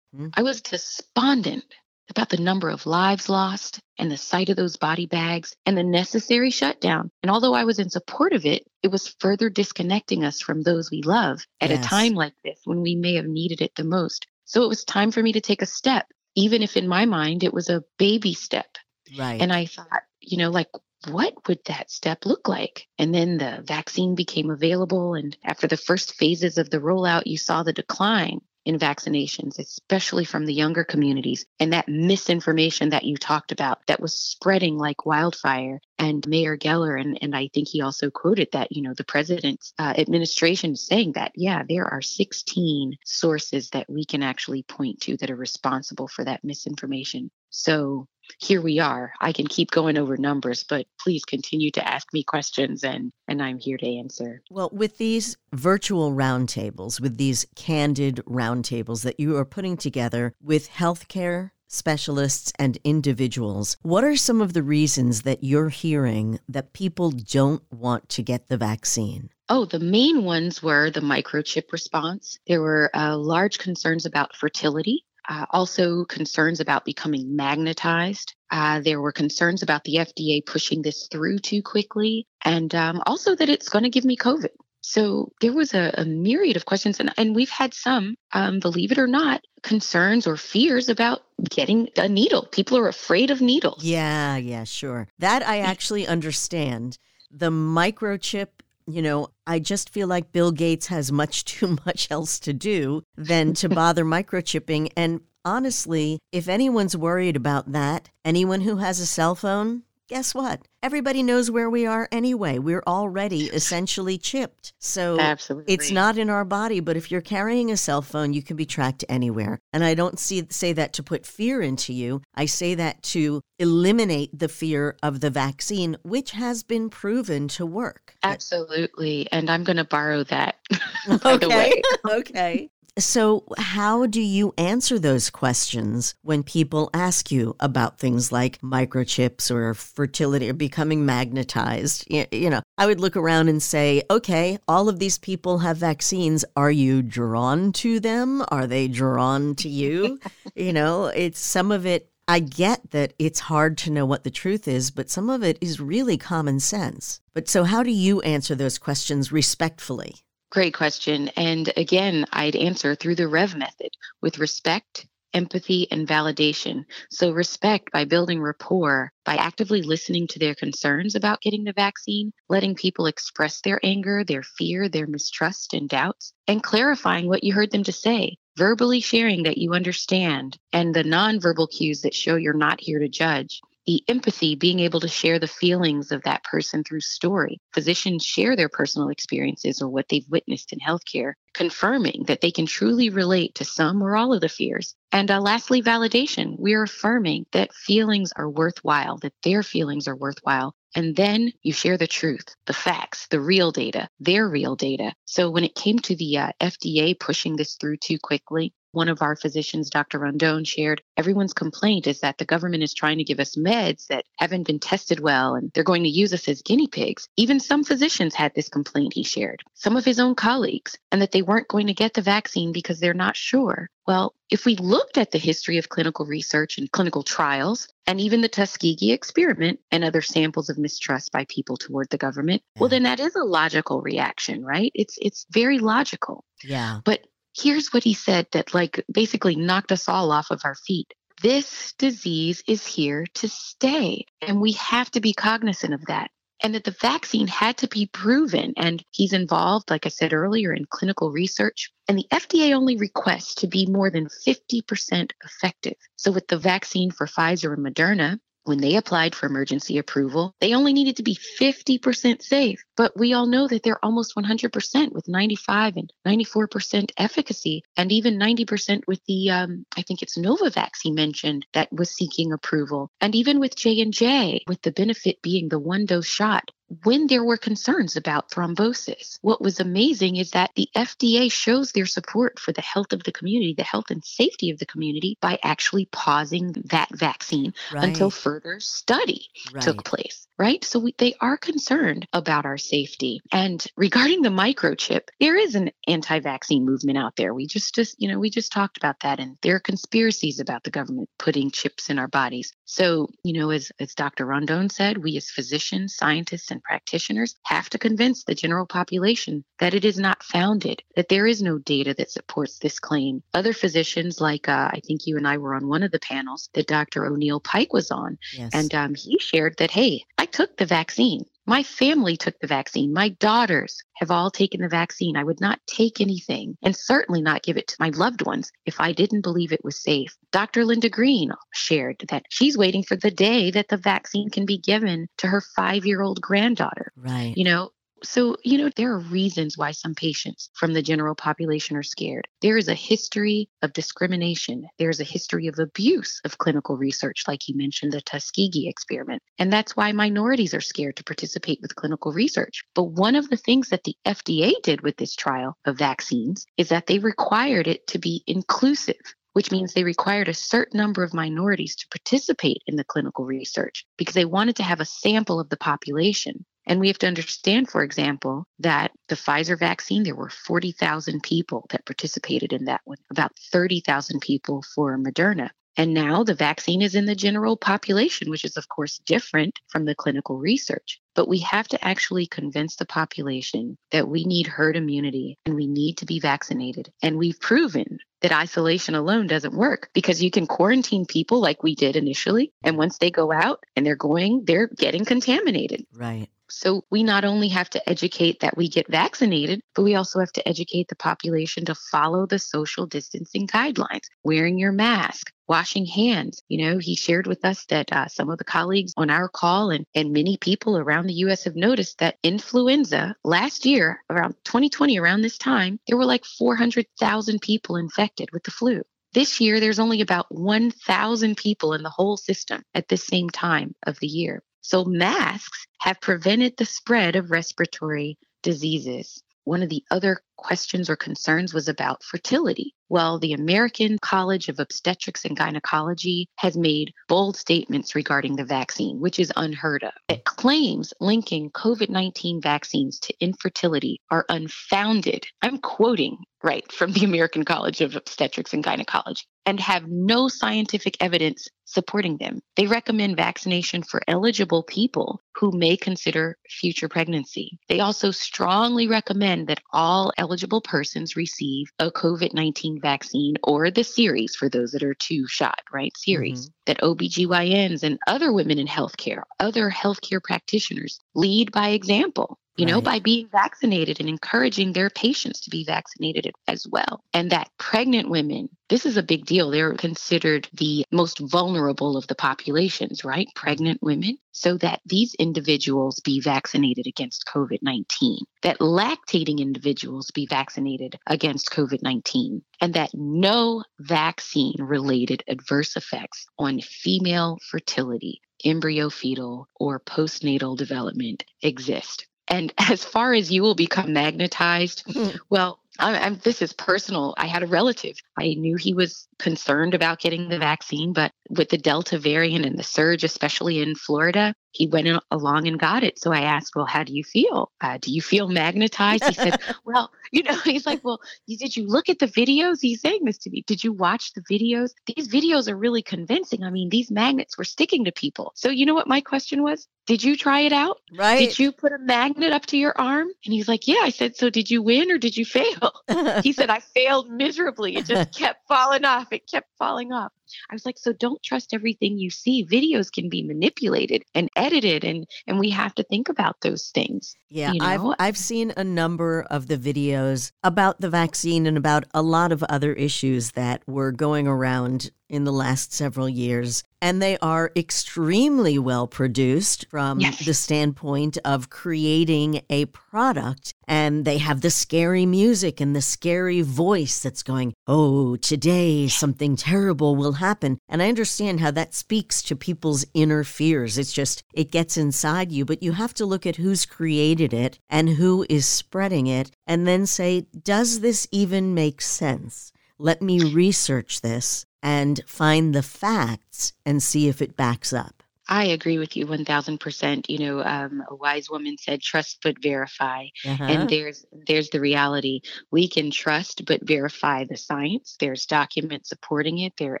Mm-hmm. 0.14 0.28
I 0.34 0.42
was 0.42 0.62
despondent 0.62 1.64
about 2.08 2.28
the 2.28 2.36
number 2.36 2.68
of 2.68 2.86
lives 2.86 3.28
lost 3.28 3.80
and 3.98 4.10
the 4.10 4.16
sight 4.16 4.48
of 4.48 4.56
those 4.56 4.76
body 4.76 5.06
bags 5.06 5.56
and 5.66 5.76
the 5.76 5.82
necessary 5.82 6.50
shutdown. 6.50 7.10
And 7.22 7.30
although 7.30 7.54
I 7.54 7.64
was 7.64 7.78
in 7.78 7.90
support 7.90 8.32
of 8.32 8.46
it, 8.46 8.64
it 8.82 8.88
was 8.88 9.16
further 9.18 9.50
disconnecting 9.50 10.24
us 10.24 10.40
from 10.40 10.62
those 10.62 10.90
we 10.90 11.02
love 11.02 11.44
at 11.60 11.70
yes. 11.70 11.84
a 11.84 11.88
time 11.88 12.14
like 12.14 12.34
this 12.44 12.60
when 12.64 12.82
we 12.82 12.94
may 12.94 13.14
have 13.14 13.26
needed 13.26 13.60
it 13.62 13.72
the 13.74 13.84
most. 13.84 14.26
So 14.44 14.62
it 14.62 14.68
was 14.68 14.84
time 14.84 15.10
for 15.10 15.22
me 15.22 15.32
to 15.32 15.40
take 15.40 15.62
a 15.62 15.66
step 15.66 16.06
even 16.34 16.62
if 16.62 16.76
in 16.76 16.88
my 16.88 17.04
mind 17.04 17.42
it 17.42 17.54
was 17.54 17.68
a 17.68 17.84
baby 17.98 18.34
step. 18.34 18.76
Right. 19.18 19.40
And 19.40 19.52
I 19.52 19.66
thought, 19.66 20.02
you 20.20 20.38
know, 20.38 20.50
like, 20.50 20.68
what 21.08 21.48
would 21.48 21.58
that 21.66 21.90
step 21.90 22.24
look 22.24 22.48
like? 22.48 22.86
And 22.98 23.14
then 23.14 23.38
the 23.38 23.62
vaccine 23.66 24.14
became 24.14 24.50
available. 24.50 25.14
And 25.14 25.36
after 25.44 25.66
the 25.66 25.76
first 25.76 26.14
phases 26.14 26.58
of 26.58 26.70
the 26.70 26.78
rollout, 26.78 27.22
you 27.26 27.36
saw 27.36 27.62
the 27.62 27.72
decline. 27.72 28.40
In 28.64 28.78
vaccinations, 28.78 29.58
especially 29.58 30.24
from 30.24 30.46
the 30.46 30.54
younger 30.54 30.84
communities, 30.84 31.46
and 31.58 31.72
that 31.72 31.88
misinformation 31.88 32.90
that 32.90 33.04
you 33.04 33.16
talked 33.16 33.52
about 33.52 33.86
that 33.86 34.00
was 34.00 34.14
spreading 34.14 34.76
like 34.76 35.06
wildfire. 35.06 35.80
And 35.98 36.26
Mayor 36.26 36.56
Geller, 36.56 37.00
and, 37.00 37.18
and 37.22 37.34
I 37.34 37.48
think 37.54 37.68
he 37.68 37.80
also 37.80 38.10
quoted 38.10 38.48
that, 38.52 38.72
you 38.72 38.82
know, 38.82 38.94
the 38.94 39.04
president's 39.04 39.72
uh, 39.78 39.94
administration 39.96 40.74
saying 40.76 41.12
that, 41.12 41.32
yeah, 41.36 41.62
there 41.68 41.86
are 41.86 42.02
16 42.02 42.96
sources 43.04 43.70
that 43.70 43.88
we 43.88 44.04
can 44.04 44.22
actually 44.22 44.64
point 44.64 45.00
to 45.02 45.16
that 45.18 45.30
are 45.30 45.36
responsible 45.36 46.08
for 46.08 46.24
that 46.24 46.42
misinformation. 46.42 47.30
So 47.50 48.08
here 48.38 48.60
we 48.60 48.78
are. 48.78 49.12
I 49.20 49.32
can 49.32 49.46
keep 49.46 49.70
going 49.70 49.98
over 49.98 50.16
numbers, 50.16 50.64
but 50.64 50.86
please 51.00 51.24
continue 51.24 51.70
to 51.72 51.86
ask 51.86 52.12
me 52.12 52.22
questions 52.22 52.84
and 52.84 53.12
and 53.28 53.42
I'm 53.42 53.58
here 53.58 53.78
to 53.78 53.86
answer. 53.86 54.42
Well, 54.50 54.70
with 54.72 54.98
these 54.98 55.36
virtual 55.52 56.12
roundtables, 56.12 57.00
with 57.00 57.16
these 57.16 57.46
candid 57.56 58.16
roundtables 58.26 59.04
that 59.04 59.18
you 59.18 59.36
are 59.36 59.44
putting 59.44 59.76
together 59.76 60.34
with 60.42 60.68
healthcare 60.70 61.50
specialists 61.68 62.52
and 62.58 62.78
individuals, 62.84 63.76
what 63.82 64.04
are 64.04 64.16
some 64.16 64.40
of 64.40 64.52
the 64.52 64.62
reasons 64.62 65.22
that 65.22 65.42
you're 65.42 65.70
hearing 65.70 66.38
that 66.48 66.74
people 66.74 67.10
don't 67.10 67.62
want 67.72 68.08
to 68.10 68.22
get 68.22 68.48
the 68.48 68.58
vaccine? 68.58 69.30
Oh, 69.48 69.64
the 69.64 69.78
main 69.78 70.24
ones 70.24 70.62
were 70.62 70.90
the 70.90 71.00
microchip 71.00 71.72
response. 71.72 72.38
There 72.46 72.60
were 72.60 72.90
uh, 72.94 73.16
large 73.16 73.58
concerns 73.58 74.06
about 74.06 74.36
fertility 74.36 75.04
uh, 75.28 75.46
also, 75.50 76.04
concerns 76.04 76.60
about 76.60 76.84
becoming 76.84 77.36
magnetized. 77.36 78.34
Uh, 78.50 78.80
there 78.80 79.00
were 79.00 79.12
concerns 79.12 79.62
about 79.62 79.84
the 79.84 79.96
FDA 79.96 80.44
pushing 80.44 80.82
this 80.82 81.08
through 81.10 81.38
too 81.38 81.62
quickly, 81.62 82.26
and 82.44 82.74
um, 82.74 83.02
also 83.06 83.34
that 83.36 83.48
it's 83.48 83.68
going 83.68 83.84
to 83.84 83.90
give 83.90 84.04
me 84.04 84.16
COVID. 84.16 84.50
So 84.82 85.30
there 85.40 85.52
was 85.52 85.74
a, 85.74 85.94
a, 85.96 86.04
myriad 86.04 86.56
of 86.56 86.64
questions, 86.64 86.98
and, 86.98 87.12
and 87.16 87.36
we've 87.36 87.50
had 87.50 87.72
some, 87.72 88.16
um, 88.32 88.58
believe 88.58 88.90
it 88.90 88.98
or 88.98 89.06
not, 89.06 89.40
concerns 89.62 90.26
or 90.26 90.36
fears 90.36 90.88
about 90.88 91.22
getting 91.48 91.88
a 91.96 92.08
needle. 92.08 92.46
People 92.50 92.76
are 92.78 92.88
afraid 92.88 93.30
of 93.30 93.40
needles. 93.40 93.84
Yeah, 93.84 94.36
yeah, 94.36 94.64
sure. 94.64 95.06
That 95.20 95.46
I 95.46 95.60
actually 95.60 96.06
understand. 96.06 96.98
The 97.30 97.50
microchip 97.50 98.48
you 98.86 99.02
know, 99.02 99.28
I 99.46 99.58
just 99.58 99.90
feel 99.90 100.08
like 100.08 100.32
Bill 100.32 100.52
Gates 100.52 100.86
has 100.88 101.12
much 101.12 101.44
too 101.52 101.78
much 101.86 102.08
else 102.10 102.38
to 102.40 102.52
do 102.52 103.02
than 103.16 103.54
to 103.54 103.68
bother 103.68 104.04
microchipping. 104.04 104.90
And 104.96 105.20
honestly, 105.44 106.18
if 106.30 106.48
anyone's 106.48 106.96
worried 106.96 107.36
about 107.36 107.72
that, 107.72 108.10
anyone 108.24 108.62
who 108.62 108.76
has 108.76 109.00
a 109.00 109.06
cell 109.06 109.34
phone, 109.34 109.82
guess 110.08 110.34
what? 110.34 110.60
Everybody 110.82 111.22
knows 111.22 111.50
where 111.50 111.70
we 111.70 111.86
are 111.86 112.08
anyway. 112.10 112.58
We're 112.58 112.82
already 112.86 113.44
essentially 113.46 114.18
chipped. 114.18 114.72
So 114.78 115.18
Absolutely. 115.18 115.72
it's 115.72 115.90
not 115.90 116.18
in 116.18 116.28
our 116.28 116.44
body, 116.44 116.80
but 116.80 116.96
if 116.96 117.10
you're 117.10 117.20
carrying 117.20 117.70
a 117.70 117.76
cell 117.76 118.02
phone, 118.02 118.32
you 118.32 118.42
can 118.42 118.56
be 118.56 118.66
tracked 118.66 119.04
anywhere. 119.08 119.58
And 119.72 119.84
I 119.84 119.94
don't 119.94 120.18
see, 120.18 120.46
say 120.50 120.72
that 120.72 120.92
to 120.94 121.02
put 121.02 121.24
fear 121.24 121.62
into 121.62 121.92
you. 121.92 122.22
I 122.34 122.46
say 122.46 122.74
that 122.74 123.02
to 123.04 123.42
eliminate 123.58 124.36
the 124.36 124.48
fear 124.48 124.96
of 125.02 125.20
the 125.20 125.30
vaccine, 125.30 125.96
which 126.02 126.32
has 126.32 126.62
been 126.62 126.90
proven 126.90 127.48
to 127.48 127.64
work. 127.64 128.16
Absolutely. 128.22 129.30
And 129.30 129.50
I'm 129.50 129.64
going 129.64 129.76
to 129.76 129.84
borrow 129.84 130.24
that, 130.24 130.56
okay. 131.08 131.36
the 131.38 131.48
way. 131.48 131.82
okay. 132.10 132.70
So, 132.98 133.44
how 133.56 134.04
do 134.04 134.20
you 134.20 134.52
answer 134.58 134.98
those 134.98 135.30
questions 135.30 136.14
when 136.20 136.42
people 136.42 136.90
ask 136.92 137.32
you 137.32 137.56
about 137.58 137.98
things 137.98 138.30
like 138.30 138.60
microchips 138.60 139.50
or 139.50 139.72
fertility 139.72 140.50
or 140.50 140.52
becoming 140.52 141.06
magnetized? 141.06 142.04
You 142.10 142.50
know, 142.50 142.60
I 142.76 142.84
would 142.84 143.00
look 143.00 143.16
around 143.16 143.48
and 143.48 143.62
say, 143.62 144.02
okay, 144.10 144.58
all 144.68 144.90
of 144.90 144.98
these 144.98 145.16
people 145.16 145.60
have 145.60 145.78
vaccines. 145.78 146.44
Are 146.54 146.70
you 146.70 147.00
drawn 147.00 147.72
to 147.74 147.98
them? 147.98 148.44
Are 148.48 148.66
they 148.66 148.88
drawn 148.88 149.54
to 149.56 149.70
you? 149.70 150.20
you 150.54 150.74
know, 150.74 151.06
it's 151.06 151.40
some 151.40 151.72
of 151.72 151.86
it. 151.86 152.10
I 152.28 152.40
get 152.40 152.90
that 152.90 153.14
it's 153.18 153.40
hard 153.40 153.78
to 153.78 153.90
know 153.90 154.04
what 154.04 154.22
the 154.22 154.30
truth 154.30 154.68
is, 154.68 154.90
but 154.90 155.08
some 155.08 155.30
of 155.30 155.42
it 155.42 155.56
is 155.62 155.80
really 155.80 156.18
common 156.18 156.60
sense. 156.60 157.22
But 157.32 157.48
so, 157.48 157.64
how 157.64 157.82
do 157.82 157.90
you 157.90 158.20
answer 158.20 158.54
those 158.54 158.76
questions 158.76 159.32
respectfully? 159.32 160.16
Great 160.52 160.74
question. 160.74 161.28
And 161.28 161.72
again, 161.78 162.26
I'd 162.30 162.56
answer 162.56 162.94
through 162.94 163.14
the 163.14 163.26
REV 163.26 163.56
method 163.56 163.88
with 164.20 164.38
respect, 164.38 165.06
empathy, 165.32 165.90
and 165.90 166.06
validation. 166.06 166.84
So, 167.08 167.30
respect 167.30 167.90
by 167.90 168.04
building 168.04 168.38
rapport, 168.38 169.12
by 169.24 169.36
actively 169.36 169.80
listening 169.80 170.26
to 170.26 170.38
their 170.38 170.54
concerns 170.54 171.14
about 171.14 171.40
getting 171.40 171.64
the 171.64 171.72
vaccine, 171.72 172.34
letting 172.50 172.74
people 172.74 173.06
express 173.06 173.62
their 173.62 173.80
anger, 173.82 174.24
their 174.24 174.42
fear, 174.42 174.90
their 174.90 175.06
mistrust, 175.06 175.72
and 175.72 175.88
doubts, 175.88 176.34
and 176.46 176.62
clarifying 176.62 177.28
what 177.28 177.44
you 177.44 177.54
heard 177.54 177.70
them 177.70 177.84
to 177.84 177.92
say. 177.92 178.36
Verbally 178.58 179.00
sharing 179.00 179.44
that 179.44 179.56
you 179.56 179.72
understand, 179.72 180.58
and 180.70 180.94
the 180.94 181.02
nonverbal 181.02 181.70
cues 181.70 182.02
that 182.02 182.14
show 182.14 182.36
you're 182.36 182.52
not 182.52 182.78
here 182.78 182.98
to 182.98 183.08
judge 183.08 183.62
the 183.86 184.02
empathy, 184.08 184.54
being 184.54 184.80
able 184.80 185.00
to 185.00 185.08
share 185.08 185.38
the 185.38 185.46
feelings 185.46 186.12
of 186.12 186.22
that 186.22 186.44
person 186.44 186.84
through 186.84 187.00
story. 187.00 187.58
Physicians 187.74 188.24
share 188.24 188.56
their 188.56 188.68
personal 188.68 189.08
experiences 189.08 189.82
or 189.82 189.88
what 189.88 190.08
they've 190.08 190.28
witnessed 190.28 190.72
in 190.72 190.78
healthcare, 190.78 191.32
confirming 191.54 192.24
that 192.26 192.40
they 192.40 192.50
can 192.50 192.66
truly 192.66 193.10
relate 193.10 193.54
to 193.56 193.64
some 193.64 194.02
or 194.02 194.16
all 194.16 194.32
of 194.32 194.40
the 194.40 194.48
fears. 194.48 194.94
And 195.10 195.30
uh, 195.30 195.40
lastly, 195.40 195.82
validation. 195.82 196.56
We're 196.58 196.84
affirming 196.84 197.46
that 197.52 197.74
feelings 197.74 198.32
are 198.36 198.48
worthwhile, 198.48 199.18
that 199.18 199.34
their 199.42 199.62
feelings 199.62 200.08
are 200.08 200.16
worthwhile. 200.16 200.74
And 200.94 201.16
then 201.16 201.52
you 201.62 201.72
share 201.72 201.96
the 201.96 202.06
truth, 202.06 202.54
the 202.66 202.74
facts, 202.74 203.26
the 203.28 203.40
real 203.40 203.72
data, 203.72 204.08
their 204.20 204.48
real 204.48 204.76
data. 204.76 205.14
So 205.24 205.50
when 205.50 205.64
it 205.64 205.74
came 205.74 205.98
to 206.00 206.16
the 206.16 206.38
uh, 206.38 206.52
FDA 206.60 207.18
pushing 207.18 207.56
this 207.56 207.76
through 207.80 207.96
too 207.96 208.18
quickly, 208.22 208.74
one 208.92 209.08
of 209.08 209.22
our 209.22 209.36
physicians, 209.36 209.90
Dr. 209.90 210.18
Rondon, 210.18 210.64
shared 210.64 211.02
everyone's 211.16 211.52
complaint 211.52 212.06
is 212.06 212.20
that 212.20 212.38
the 212.38 212.44
government 212.44 212.82
is 212.82 212.94
trying 212.94 213.18
to 213.18 213.24
give 213.24 213.40
us 213.40 213.56
meds 213.56 214.06
that 214.06 214.24
haven't 214.38 214.66
been 214.66 214.78
tested 214.78 215.20
well 215.20 215.54
and 215.54 215.72
they're 215.72 215.84
going 215.84 216.04
to 216.04 216.08
use 216.08 216.32
us 216.32 216.48
as 216.48 216.62
guinea 216.62 216.88
pigs. 216.88 217.28
Even 217.36 217.60
some 217.60 217.84
physicians 217.84 218.34
had 218.34 218.54
this 218.54 218.68
complaint, 218.68 219.14
he 219.14 219.22
shared, 219.22 219.62
some 219.74 219.96
of 219.96 220.04
his 220.04 220.20
own 220.20 220.34
colleagues, 220.34 220.96
and 221.10 221.20
that 221.20 221.32
they 221.32 221.42
weren't 221.42 221.68
going 221.68 221.88
to 221.88 221.94
get 221.94 222.14
the 222.14 222.22
vaccine 222.22 222.72
because 222.72 223.00
they're 223.00 223.14
not 223.14 223.36
sure. 223.36 223.88
Well, 224.06 224.34
if 224.50 224.66
we 224.66 224.76
looked 224.76 225.16
at 225.16 225.30
the 225.30 225.38
history 225.38 225.78
of 225.78 225.88
clinical 225.88 226.26
research 226.26 226.76
and 226.76 226.90
clinical 226.90 227.22
trials, 227.22 227.88
and 228.06 228.20
even 228.20 228.40
the 228.40 228.48
Tuskegee 228.48 229.12
experiment 229.12 229.78
and 229.90 230.04
other 230.04 230.22
samples 230.22 230.68
of 230.68 230.76
mistrust 230.76 231.30
by 231.30 231.44
people 231.48 231.76
toward 231.76 232.10
the 232.10 232.18
government, 232.18 232.62
well, 232.76 232.88
mm. 232.88 232.92
then 232.92 233.04
that 233.04 233.20
is 233.20 233.36
a 233.36 233.44
logical 233.44 234.02
reaction, 234.02 234.64
right? 234.64 234.90
It's 234.94 235.18
it's 235.22 235.46
very 235.50 235.78
logical. 235.78 236.44
Yeah. 236.64 237.00
But 237.04 237.26
here's 237.56 237.92
what 237.92 238.04
he 238.04 238.14
said 238.14 238.46
that 238.52 238.74
like 238.74 239.04
basically 239.10 239.56
knocked 239.56 239.92
us 239.92 240.08
all 240.08 240.32
off 240.32 240.50
of 240.50 240.62
our 240.64 240.74
feet. 240.74 241.12
This 241.42 241.92
disease 241.98 242.62
is 242.68 242.86
here 242.86 243.26
to 243.34 243.48
stay, 243.48 244.26
and 244.40 244.60
we 244.60 244.72
have 244.72 245.10
to 245.12 245.20
be 245.20 245.32
cognizant 245.32 245.94
of 245.94 246.04
that. 246.06 246.30
And 246.64 246.76
that 246.76 246.84
the 246.84 246.92
vaccine 247.00 247.48
had 247.48 247.78
to 247.78 247.88
be 247.88 248.06
proven. 248.06 248.72
And 248.76 249.04
he's 249.10 249.32
involved, 249.32 249.90
like 249.90 250.06
I 250.06 250.10
said 250.10 250.32
earlier, 250.32 250.72
in 250.72 250.84
clinical 250.84 251.32
research. 251.32 251.90
And 252.06 252.16
the 252.16 252.28
FDA 252.30 252.72
only 252.72 252.96
requests 252.96 253.56
to 253.56 253.66
be 253.66 253.86
more 253.86 254.10
than 254.10 254.28
50% 254.46 255.32
effective. 255.44 255.96
So, 256.14 256.30
with 256.30 256.46
the 256.46 256.58
vaccine 256.58 257.10
for 257.10 257.26
Pfizer 257.26 257.74
and 257.74 257.84
Moderna, 257.84 258.38
when 258.64 258.78
they 258.78 258.96
applied 258.96 259.34
for 259.34 259.46
emergency 259.46 259.98
approval, 259.98 260.54
they 260.60 260.74
only 260.74 260.92
needed 260.92 261.16
to 261.16 261.22
be 261.22 261.36
50% 261.60 262.42
safe. 262.42 262.84
But 262.96 263.18
we 263.18 263.32
all 263.32 263.46
know 263.46 263.66
that 263.68 263.82
they're 263.82 264.04
almost 264.04 264.34
100% 264.36 265.12
with 265.12 265.28
95 265.28 265.96
and 265.96 266.12
94% 266.26 267.10
efficacy, 267.16 267.82
and 267.96 268.12
even 268.12 268.38
90% 268.38 269.02
with 269.06 269.20
the, 269.26 269.50
um, 269.50 269.86
I 269.96 270.02
think 270.02 270.22
it's 270.22 270.38
Novavax 270.38 270.90
he 271.02 271.10
mentioned 271.10 271.66
that 271.72 271.92
was 271.92 272.10
seeking 272.10 272.52
approval, 272.52 273.10
and 273.20 273.34
even 273.34 273.60
with 273.60 273.76
J 273.76 274.00
and 274.00 274.12
J, 274.12 274.62
with 274.66 274.82
the 274.82 274.92
benefit 274.92 275.42
being 275.42 275.68
the 275.68 275.78
one 275.78 276.06
dose 276.06 276.26
shot 276.26 276.70
when 277.02 277.26
there 277.26 277.44
were 277.44 277.56
concerns 277.56 278.16
about 278.16 278.50
thrombosis. 278.50 279.38
What 279.42 279.60
was 279.60 279.80
amazing 279.80 280.36
is 280.36 280.50
that 280.50 280.70
the 280.74 280.88
FDA 280.94 281.50
shows 281.50 281.92
their 281.92 282.06
support 282.06 282.58
for 282.58 282.72
the 282.72 282.82
health 282.82 283.12
of 283.12 283.24
the 283.24 283.32
community, 283.32 283.74
the 283.74 283.82
health 283.82 284.10
and 284.10 284.24
safety 284.24 284.70
of 284.70 284.78
the 284.78 284.86
community, 284.86 285.38
by 285.40 285.58
actually 285.62 286.06
pausing 286.06 286.72
that 286.86 287.08
vaccine 287.12 287.74
right. 287.92 288.04
until 288.04 288.30
further 288.30 288.80
study 288.80 289.48
right. 289.72 289.82
took 289.82 290.04
place 290.04 290.46
right? 290.62 290.84
So 290.84 291.00
we, 291.00 291.14
they 291.18 291.34
are 291.40 291.56
concerned 291.56 292.28
about 292.32 292.66
our 292.66 292.78
safety. 292.78 293.40
And 293.50 293.84
regarding 293.96 294.42
the 294.42 294.48
microchip, 294.48 295.22
there 295.40 295.56
is 295.56 295.74
an 295.74 295.90
anti-vaccine 296.06 296.84
movement 296.84 297.18
out 297.18 297.34
there. 297.34 297.52
We 297.52 297.66
just, 297.66 297.96
just, 297.96 298.14
you 298.22 298.28
know, 298.28 298.38
we 298.38 298.48
just 298.48 298.70
talked 298.70 298.96
about 298.96 299.16
that, 299.22 299.40
and 299.40 299.56
there 299.62 299.74
are 299.74 299.80
conspiracies 299.80 300.60
about 300.60 300.84
the 300.84 300.92
government 300.92 301.28
putting 301.36 301.72
chips 301.72 302.10
in 302.10 302.18
our 302.20 302.28
bodies. 302.28 302.72
So, 302.84 303.28
you 303.42 303.54
know, 303.58 303.70
as 303.70 303.90
as 303.98 304.14
Dr. 304.14 304.46
Rondon 304.46 304.88
said, 304.88 305.18
we 305.18 305.36
as 305.36 305.50
physicians, 305.50 306.14
scientists, 306.14 306.70
and 306.82 306.88
practitioners 306.88 307.56
have 307.64 307.88
to 307.90 307.98
convince 307.98 308.44
the 308.44 308.54
general 308.54 308.86
population 308.86 309.64
that 309.78 309.94
it 309.94 310.04
is 310.04 310.18
not 310.18 310.42
founded, 310.42 311.02
that 311.16 311.28
there 311.28 311.46
is 311.46 311.62
no 311.62 311.78
data 311.78 312.14
that 312.14 312.30
supports 312.30 312.78
this 312.78 312.98
claim. 312.98 313.42
Other 313.54 313.72
physicians, 313.72 314.40
like 314.40 314.68
uh, 314.68 314.90
I 314.92 315.00
think 315.04 315.26
you 315.26 315.36
and 315.36 315.46
I 315.46 315.58
were 315.58 315.74
on 315.74 315.88
one 315.88 316.02
of 316.02 316.10
the 316.10 316.20
panels 316.20 316.68
that 316.74 316.86
Dr. 316.86 317.26
O'Neill 317.26 317.60
Pike 317.60 317.92
was 317.92 318.10
on, 318.10 318.38
yes. 318.56 318.70
and 318.74 318.94
um, 318.94 319.14
he 319.14 319.38
shared 319.38 319.76
that, 319.78 319.90
hey, 319.90 320.24
I 320.38 320.46
took 320.46 320.76
the 320.76 320.86
vaccine. 320.86 321.44
My 321.66 321.82
family 321.82 322.36
took 322.36 322.58
the 322.58 322.66
vaccine. 322.66 323.12
My 323.12 323.28
daughters 323.28 324.02
have 324.16 324.30
all 324.30 324.50
taken 324.50 324.80
the 324.80 324.88
vaccine. 324.88 325.36
I 325.36 325.44
would 325.44 325.60
not 325.60 325.80
take 325.86 326.20
anything 326.20 326.76
and 326.82 326.96
certainly 326.96 327.40
not 327.40 327.62
give 327.62 327.76
it 327.76 327.86
to 327.88 327.96
my 328.00 328.08
loved 328.10 328.44
ones 328.44 328.72
if 328.84 329.00
I 329.00 329.12
didn't 329.12 329.42
believe 329.42 329.72
it 329.72 329.84
was 329.84 330.02
safe. 330.02 330.36
Dr. 330.50 330.84
Linda 330.84 331.08
Green 331.08 331.52
shared 331.72 332.24
that 332.28 332.44
she's 332.50 332.76
waiting 332.76 333.04
for 333.04 333.16
the 333.16 333.30
day 333.30 333.70
that 333.70 333.88
the 333.88 333.96
vaccine 333.96 334.50
can 334.50 334.66
be 334.66 334.78
given 334.78 335.28
to 335.38 335.46
her 335.46 335.60
five 335.60 336.04
year 336.04 336.20
old 336.20 336.40
granddaughter. 336.40 337.12
Right. 337.16 337.54
You 337.56 337.64
know, 337.64 337.90
so, 338.22 338.56
you 338.62 338.78
know, 338.78 338.90
there 338.96 339.12
are 339.12 339.18
reasons 339.18 339.76
why 339.76 339.90
some 339.90 340.14
patients 340.14 340.70
from 340.74 340.92
the 340.92 341.02
general 341.02 341.34
population 341.34 341.96
are 341.96 342.02
scared. 342.02 342.46
There 342.60 342.76
is 342.76 342.88
a 342.88 342.94
history 342.94 343.68
of 343.82 343.92
discrimination. 343.92 344.86
There's 344.98 345.20
a 345.20 345.24
history 345.24 345.66
of 345.66 345.78
abuse 345.78 346.40
of 346.44 346.58
clinical 346.58 346.96
research, 346.96 347.44
like 347.48 347.68
you 347.68 347.76
mentioned, 347.76 348.12
the 348.12 348.20
Tuskegee 348.20 348.88
experiment. 348.88 349.42
And 349.58 349.72
that's 349.72 349.96
why 349.96 350.12
minorities 350.12 350.74
are 350.74 350.80
scared 350.80 351.16
to 351.16 351.24
participate 351.24 351.80
with 351.82 351.96
clinical 351.96 352.32
research. 352.32 352.84
But 352.94 353.04
one 353.04 353.34
of 353.34 353.50
the 353.50 353.56
things 353.56 353.88
that 353.88 354.04
the 354.04 354.16
FDA 354.26 354.72
did 354.82 355.00
with 355.02 355.16
this 355.16 355.34
trial 355.34 355.76
of 355.84 355.98
vaccines 355.98 356.66
is 356.76 356.88
that 356.90 357.06
they 357.06 357.18
required 357.18 357.86
it 357.86 358.06
to 358.08 358.18
be 358.18 358.42
inclusive 358.46 359.16
which 359.54 359.70
means 359.70 359.92
they 359.92 360.04
required 360.04 360.48
a 360.48 360.54
certain 360.54 360.98
number 360.98 361.22
of 361.22 361.34
minorities 361.34 361.94
to 361.96 362.08
participate 362.08 362.82
in 362.86 362.96
the 362.96 363.04
clinical 363.04 363.44
research 363.44 364.06
because 364.16 364.34
they 364.34 364.44
wanted 364.44 364.76
to 364.76 364.82
have 364.82 365.00
a 365.00 365.04
sample 365.04 365.60
of 365.60 365.68
the 365.68 365.76
population. 365.76 366.64
And 366.86 367.00
we 367.00 367.08
have 367.08 367.18
to 367.18 367.26
understand, 367.26 367.90
for 367.90 368.02
example, 368.02 368.66
that 368.80 369.12
the 369.28 369.36
Pfizer 369.36 369.78
vaccine, 369.78 370.22
there 370.22 370.34
were 370.34 370.50
40,000 370.50 371.42
people 371.42 371.86
that 371.90 372.06
participated 372.06 372.72
in 372.72 372.86
that 372.86 373.00
one, 373.04 373.18
about 373.30 373.52
30,000 373.70 374.40
people 374.40 374.82
for 374.94 375.16
Moderna. 375.18 375.70
And 375.96 376.14
now 376.14 376.42
the 376.42 376.54
vaccine 376.54 377.02
is 377.02 377.14
in 377.14 377.26
the 377.26 377.34
general 377.34 377.76
population, 377.76 378.48
which 378.48 378.64
is, 378.64 378.76
of 378.76 378.88
course, 378.88 379.18
different 379.26 379.78
from 379.88 380.06
the 380.06 380.14
clinical 380.14 380.58
research. 380.58 381.20
But 381.34 381.48
we 381.48 381.58
have 381.58 381.86
to 381.88 382.02
actually 382.02 382.46
convince 382.46 382.96
the 382.96 383.04
population 383.04 383.98
that 384.10 384.28
we 384.28 384.44
need 384.44 384.66
herd 384.66 384.96
immunity 384.96 385.58
and 385.66 385.74
we 385.74 385.86
need 385.86 386.18
to 386.18 386.26
be 386.26 386.40
vaccinated. 386.40 387.12
And 387.22 387.36
we've 387.36 387.60
proven 387.60 388.18
that 388.40 388.52
isolation 388.52 389.14
alone 389.14 389.46
doesn't 389.46 389.74
work 389.74 390.08
because 390.14 390.42
you 390.42 390.50
can 390.50 390.66
quarantine 390.66 391.26
people 391.26 391.60
like 391.60 391.82
we 391.82 391.94
did 391.94 392.16
initially. 392.16 392.72
And 392.82 392.96
once 392.96 393.18
they 393.18 393.30
go 393.30 393.52
out 393.52 393.84
and 393.94 394.04
they're 394.04 394.16
going, 394.16 394.64
they're 394.64 394.88
getting 394.88 395.24
contaminated. 395.24 396.06
Right. 396.14 396.48
So 396.74 397.04
we 397.10 397.22
not 397.22 397.44
only 397.44 397.68
have 397.68 397.90
to 397.90 398.08
educate 398.08 398.60
that 398.60 398.78
we 398.78 398.88
get 398.88 399.06
vaccinated, 399.06 399.82
but 399.94 400.04
we 400.04 400.14
also 400.14 400.40
have 400.40 400.52
to 400.52 400.66
educate 400.66 401.08
the 401.08 401.14
population 401.14 401.84
to 401.84 401.94
follow 401.94 402.46
the 402.46 402.58
social 402.58 403.06
distancing 403.06 403.66
guidelines, 403.66 404.22
wearing 404.42 404.78
your 404.78 404.90
mask, 404.90 405.52
washing 405.68 406.06
hands. 406.06 406.62
You 406.68 406.84
know, 406.84 406.98
he 406.98 407.14
shared 407.14 407.46
with 407.46 407.62
us 407.66 407.84
that 407.90 408.10
uh, 408.10 408.26
some 408.28 408.48
of 408.48 408.56
the 408.56 408.64
colleagues 408.64 409.12
on 409.18 409.28
our 409.28 409.50
call 409.50 409.90
and, 409.90 410.06
and 410.14 410.32
many 410.32 410.56
people 410.56 410.96
around 410.96 411.26
the 411.26 411.44
US 411.44 411.64
have 411.64 411.76
noticed 411.76 412.18
that 412.18 412.38
influenza 412.42 413.36
last 413.44 413.84
year, 413.84 414.22
around 414.30 414.54
2020, 414.64 415.18
around 415.18 415.42
this 415.42 415.58
time, 415.58 416.00
there 416.06 416.16
were 416.16 416.24
like 416.24 416.46
400,000 416.46 417.60
people 417.60 417.96
infected 417.96 418.48
with 418.50 418.64
the 418.64 418.70
flu. 418.70 419.02
This 419.34 419.60
year, 419.60 419.78
there's 419.78 419.98
only 419.98 420.22
about 420.22 420.46
1,000 420.50 421.56
people 421.56 421.92
in 421.92 422.02
the 422.02 422.10
whole 422.10 422.38
system 422.38 422.82
at 422.94 423.08
the 423.08 423.18
same 423.18 423.50
time 423.50 423.94
of 424.06 424.18
the 424.20 424.26
year. 424.26 424.62
So 424.82 425.04
masks 425.04 425.86
have 426.00 426.20
prevented 426.20 426.76
the 426.76 426.84
spread 426.84 427.36
of 427.36 427.50
respiratory 427.50 428.38
diseases. 428.62 429.42
One 429.64 429.82
of 429.82 429.88
the 429.88 430.04
other 430.10 430.42
questions 430.62 431.10
or 431.10 431.16
concerns 431.16 431.74
was 431.74 431.88
about 431.88 432.22
fertility. 432.22 432.94
Well, 433.08 433.38
the 433.38 433.52
American 433.52 434.18
College 434.22 434.70
of 434.70 434.78
Obstetrics 434.78 435.44
and 435.44 435.54
Gynecology 435.54 436.48
has 436.56 436.78
made 436.78 437.12
bold 437.28 437.56
statements 437.56 438.14
regarding 438.14 438.56
the 438.56 438.64
vaccine, 438.64 439.20
which 439.20 439.38
is 439.38 439.52
unheard 439.56 440.02
of. 440.02 440.12
It 440.28 440.44
claims 440.44 441.12
linking 441.20 441.70
COVID 441.72 442.08
19 442.08 442.62
vaccines 442.62 443.18
to 443.20 443.34
infertility 443.40 444.18
are 444.30 444.46
unfounded. 444.48 445.46
I'm 445.60 445.78
quoting 445.78 446.38
right 446.62 446.90
from 446.90 447.12
the 447.12 447.24
American 447.24 447.64
College 447.64 448.00
of 448.00 448.16
Obstetrics 448.16 448.72
and 448.72 448.84
Gynecology 448.84 449.42
and 449.66 449.78
have 449.80 450.08
no 450.08 450.48
scientific 450.48 451.16
evidence 451.20 451.68
supporting 451.84 452.38
them. 452.38 452.60
They 452.76 452.86
recommend 452.86 453.36
vaccination 453.36 454.02
for 454.02 454.22
eligible 454.26 454.82
people 454.82 455.40
who 455.54 455.70
may 455.72 455.96
consider 455.96 456.56
future 456.68 457.08
pregnancy. 457.08 457.78
They 457.88 458.00
also 458.00 458.30
strongly 458.30 459.06
recommend 459.06 459.68
that 459.68 459.82
all 459.92 460.32
eligible 460.38 460.51
persons 460.84 461.36
receive 461.36 461.88
a 461.98 462.10
COVID 462.10 462.54
19 462.54 463.00
vaccine 463.00 463.54
or 463.62 463.90
the 463.90 464.04
series 464.04 464.54
for 464.54 464.68
those 464.68 464.92
that 464.92 465.02
are 465.02 465.14
two 465.14 465.46
shot, 465.46 465.80
right? 465.92 466.16
Series 466.16 466.66
mm-hmm. 466.66 466.72
that 466.86 467.00
OBGYNs 467.00 468.02
and 468.02 468.18
other 468.26 468.52
women 468.52 468.78
in 468.78 468.86
healthcare, 468.86 469.42
other 469.60 469.90
healthcare 469.90 470.42
practitioners 470.42 471.20
lead 471.34 471.72
by 471.72 471.90
example 471.90 472.58
you 472.76 472.86
right. 472.86 472.92
know, 472.92 473.00
by 473.00 473.18
being 473.18 473.48
vaccinated 473.50 474.18
and 474.20 474.28
encouraging 474.28 474.92
their 474.92 475.10
patients 475.10 475.60
to 475.60 475.70
be 475.70 475.84
vaccinated 475.84 476.52
as 476.66 476.86
well. 476.90 477.22
And 477.34 477.50
that 477.50 477.70
pregnant 477.78 478.30
women, 478.30 478.68
this 478.88 479.04
is 479.04 479.16
a 479.16 479.22
big 479.22 479.44
deal. 479.44 479.70
They're 479.70 479.94
considered 479.94 480.68
the 480.72 481.04
most 481.12 481.38
vulnerable 481.38 482.16
of 482.16 482.26
the 482.26 482.34
populations, 482.34 483.24
right? 483.24 483.46
Pregnant 483.54 484.02
women. 484.02 484.38
So 484.52 484.76
that 484.78 485.00
these 485.06 485.34
individuals 485.34 486.20
be 486.20 486.40
vaccinated 486.40 487.06
against 487.06 487.46
COVID 487.46 487.78
19, 487.82 488.38
that 488.62 488.80
lactating 488.80 489.58
individuals 489.58 490.30
be 490.30 490.46
vaccinated 490.46 491.18
against 491.26 491.70
COVID 491.70 492.02
19, 492.02 492.62
and 492.80 492.94
that 492.94 493.10
no 493.14 493.82
vaccine 493.98 494.76
related 494.78 495.42
adverse 495.48 495.96
effects 495.96 496.46
on 496.58 496.80
female 496.80 497.58
fertility 497.70 498.40
embryo 498.64 499.10
fetal 499.10 499.68
or 499.74 500.00
postnatal 500.00 500.76
development 500.76 501.44
exist. 501.62 502.26
And 502.48 502.72
as 502.90 503.04
far 503.04 503.34
as 503.34 503.50
you 503.50 503.62
will 503.62 503.74
become 503.74 504.12
magnetized, 504.12 505.04
mm-hmm. 505.06 505.36
well, 505.50 505.78
I'm, 505.98 506.14
I'm, 506.14 506.38
this 506.42 506.62
is 506.62 506.72
personal. 506.72 507.34
I 507.36 507.46
had 507.46 507.62
a 507.62 507.66
relative. 507.66 508.16
I 508.38 508.54
knew 508.54 508.76
he 508.76 508.94
was 508.94 509.28
concerned 509.38 509.92
about 509.92 510.20
getting 510.20 510.48
the 510.48 510.58
vaccine, 510.58 511.12
but 511.12 511.32
with 511.50 511.68
the 511.68 511.76
Delta 511.76 512.18
variant 512.18 512.64
and 512.64 512.78
the 512.78 512.82
surge, 512.82 513.24
especially 513.24 513.80
in 513.80 513.94
Florida, 513.94 514.54
he 514.70 514.86
went 514.86 515.22
along 515.30 515.68
and 515.68 515.78
got 515.78 516.02
it. 516.02 516.18
So 516.18 516.32
I 516.32 516.40
asked, 516.40 516.74
Well, 516.74 516.86
how 516.86 517.04
do 517.04 517.12
you 517.12 517.22
feel? 517.22 517.70
Uh, 517.80 517.98
do 518.00 518.10
you 518.10 518.22
feel 518.22 518.48
magnetized? 518.48 519.24
He 519.24 519.34
said, 519.34 519.60
Well, 519.84 520.10
you 520.32 520.42
know, 520.42 520.56
he's 520.60 520.86
like, 520.86 521.04
Well, 521.04 521.20
did 521.46 521.76
you 521.76 521.86
look 521.86 522.08
at 522.08 522.18
the 522.18 522.26
videos? 522.26 522.78
He's 522.80 523.02
saying 523.02 523.24
this 523.24 523.38
to 523.38 523.50
me. 523.50 523.62
Did 523.66 523.84
you 523.84 523.92
watch 523.92 524.32
the 524.32 524.42
videos? 524.50 524.92
These 525.14 525.28
videos 525.28 525.68
are 525.68 525.76
really 525.76 526.02
convincing. 526.02 526.64
I 526.64 526.70
mean, 526.70 526.88
these 526.88 527.10
magnets 527.10 527.58
were 527.58 527.64
sticking 527.64 528.04
to 528.06 528.12
people. 528.12 528.52
So, 528.54 528.70
you 528.70 528.86
know 528.86 528.94
what 528.94 529.08
my 529.08 529.20
question 529.20 529.62
was? 529.62 529.86
Did 530.06 530.24
you 530.24 530.36
try 530.36 530.60
it 530.60 530.72
out? 530.72 530.98
Right. 531.16 531.38
Did 531.38 531.58
you 531.58 531.72
put 531.72 531.92
a 531.92 531.98
magnet 531.98 532.52
up 532.52 532.66
to 532.66 532.76
your 532.76 532.92
arm? 532.98 533.28
And 533.44 533.54
he's 533.54 533.68
like, 533.68 533.86
Yeah. 533.86 534.00
I 534.02 534.10
said, 534.10 534.36
So 534.36 534.50
did 534.50 534.70
you 534.70 534.82
win 534.82 535.10
or 535.10 535.18
did 535.18 535.36
you 535.36 535.44
fail? 535.44 535.92
he 536.42 536.52
said, 536.52 536.70
I 536.70 536.80
failed 536.80 537.30
miserably. 537.30 537.96
It 537.96 538.06
just 538.06 538.32
kept 538.38 538.66
falling 538.66 539.04
off. 539.04 539.32
It 539.32 539.48
kept 539.48 539.68
falling 539.78 540.12
off. 540.12 540.32
I 540.70 540.74
was 540.74 540.86
like, 540.86 540.98
so 540.98 541.12
don't 541.12 541.42
trust 541.42 541.74
everything 541.74 542.18
you 542.18 542.30
see. 542.30 542.64
Videos 542.64 543.10
can 543.12 543.28
be 543.28 543.42
manipulated 543.42 544.24
and 544.34 544.48
edited 544.56 545.04
and 545.04 545.26
and 545.46 545.58
we 545.58 545.70
have 545.70 545.94
to 545.96 546.02
think 546.02 546.28
about 546.28 546.60
those 546.62 546.90
things. 546.90 547.34
Yeah, 547.48 547.72
you 547.72 547.80
know? 547.80 547.86
I've 547.86 548.16
I've 548.18 548.36
seen 548.38 548.72
a 548.76 548.84
number 548.84 549.42
of 549.50 549.68
the 549.68 549.78
videos 549.78 550.52
about 550.62 551.00
the 551.00 551.10
vaccine 551.10 551.66
and 551.66 551.76
about 551.76 552.04
a 552.14 552.22
lot 552.22 552.52
of 552.52 552.62
other 552.64 552.92
issues 552.92 553.52
that 553.52 553.82
were 553.86 554.12
going 554.12 554.46
around 554.46 555.10
in 555.32 555.44
the 555.44 555.52
last 555.52 555.94
several 555.94 556.28
years. 556.28 556.84
And 557.00 557.20
they 557.20 557.38
are 557.38 557.72
extremely 557.74 558.78
well 558.78 559.08
produced 559.08 559.86
from 559.88 560.20
yes. 560.20 560.44
the 560.44 560.52
standpoint 560.54 561.38
of 561.44 561.70
creating 561.70 562.60
a 562.68 562.84
product. 562.84 563.72
And 563.88 564.24
they 564.24 564.38
have 564.38 564.60
the 564.60 564.70
scary 564.70 565.24
music 565.24 565.80
and 565.80 565.96
the 565.96 566.02
scary 566.02 566.60
voice 566.60 567.18
that's 567.18 567.42
going, 567.42 567.72
Oh, 567.86 568.36
today 568.36 569.08
something 569.08 569.56
terrible 569.56 570.14
will 570.14 570.34
happen. 570.42 570.78
And 570.88 571.00
I 571.00 571.08
understand 571.08 571.60
how 571.60 571.70
that 571.70 571.94
speaks 571.94 572.42
to 572.42 572.56
people's 572.56 573.06
inner 573.14 573.44
fears. 573.44 573.96
It's 573.96 574.12
just, 574.12 574.42
it 574.52 574.70
gets 574.70 574.96
inside 574.96 575.50
you, 575.52 575.64
but 575.64 575.82
you 575.82 575.92
have 575.92 576.12
to 576.14 576.26
look 576.26 576.46
at 576.46 576.56
who's 576.56 576.84
created 576.84 577.54
it 577.54 577.78
and 577.88 578.10
who 578.10 578.44
is 578.50 578.66
spreading 578.66 579.26
it 579.26 579.50
and 579.66 579.86
then 579.86 580.06
say, 580.06 580.46
Does 580.74 581.00
this 581.00 581.26
even 581.30 581.74
make 581.74 582.02
sense? 582.02 582.72
Let 582.98 583.22
me 583.22 583.52
research 583.52 584.20
this 584.20 584.66
and 584.82 585.22
find 585.26 585.74
the 585.74 585.82
facts 585.82 586.72
and 586.84 587.02
see 587.02 587.28
if 587.28 587.40
it 587.40 587.56
backs 587.56 587.92
up. 587.92 588.21
I 588.52 588.64
agree 588.64 588.98
with 588.98 589.16
you 589.16 589.26
1000%. 589.26 590.28
You 590.28 590.38
know, 590.38 590.62
um, 590.62 591.02
a 591.08 591.14
wise 591.14 591.48
woman 591.48 591.78
said, 591.78 592.02
trust 592.02 592.40
but 592.42 592.62
verify. 592.62 593.28
Uh-huh. 593.46 593.64
And 593.64 593.88
there's 593.88 594.26
there's 594.46 594.68
the 594.68 594.78
reality. 594.78 595.40
We 595.70 595.88
can 595.88 596.10
trust 596.10 596.66
but 596.66 596.86
verify 596.86 597.44
the 597.44 597.56
science. 597.56 598.16
There's 598.20 598.44
documents 598.44 599.08
supporting 599.08 599.60
it, 599.60 599.72
there 599.78 599.94
are 599.94 600.00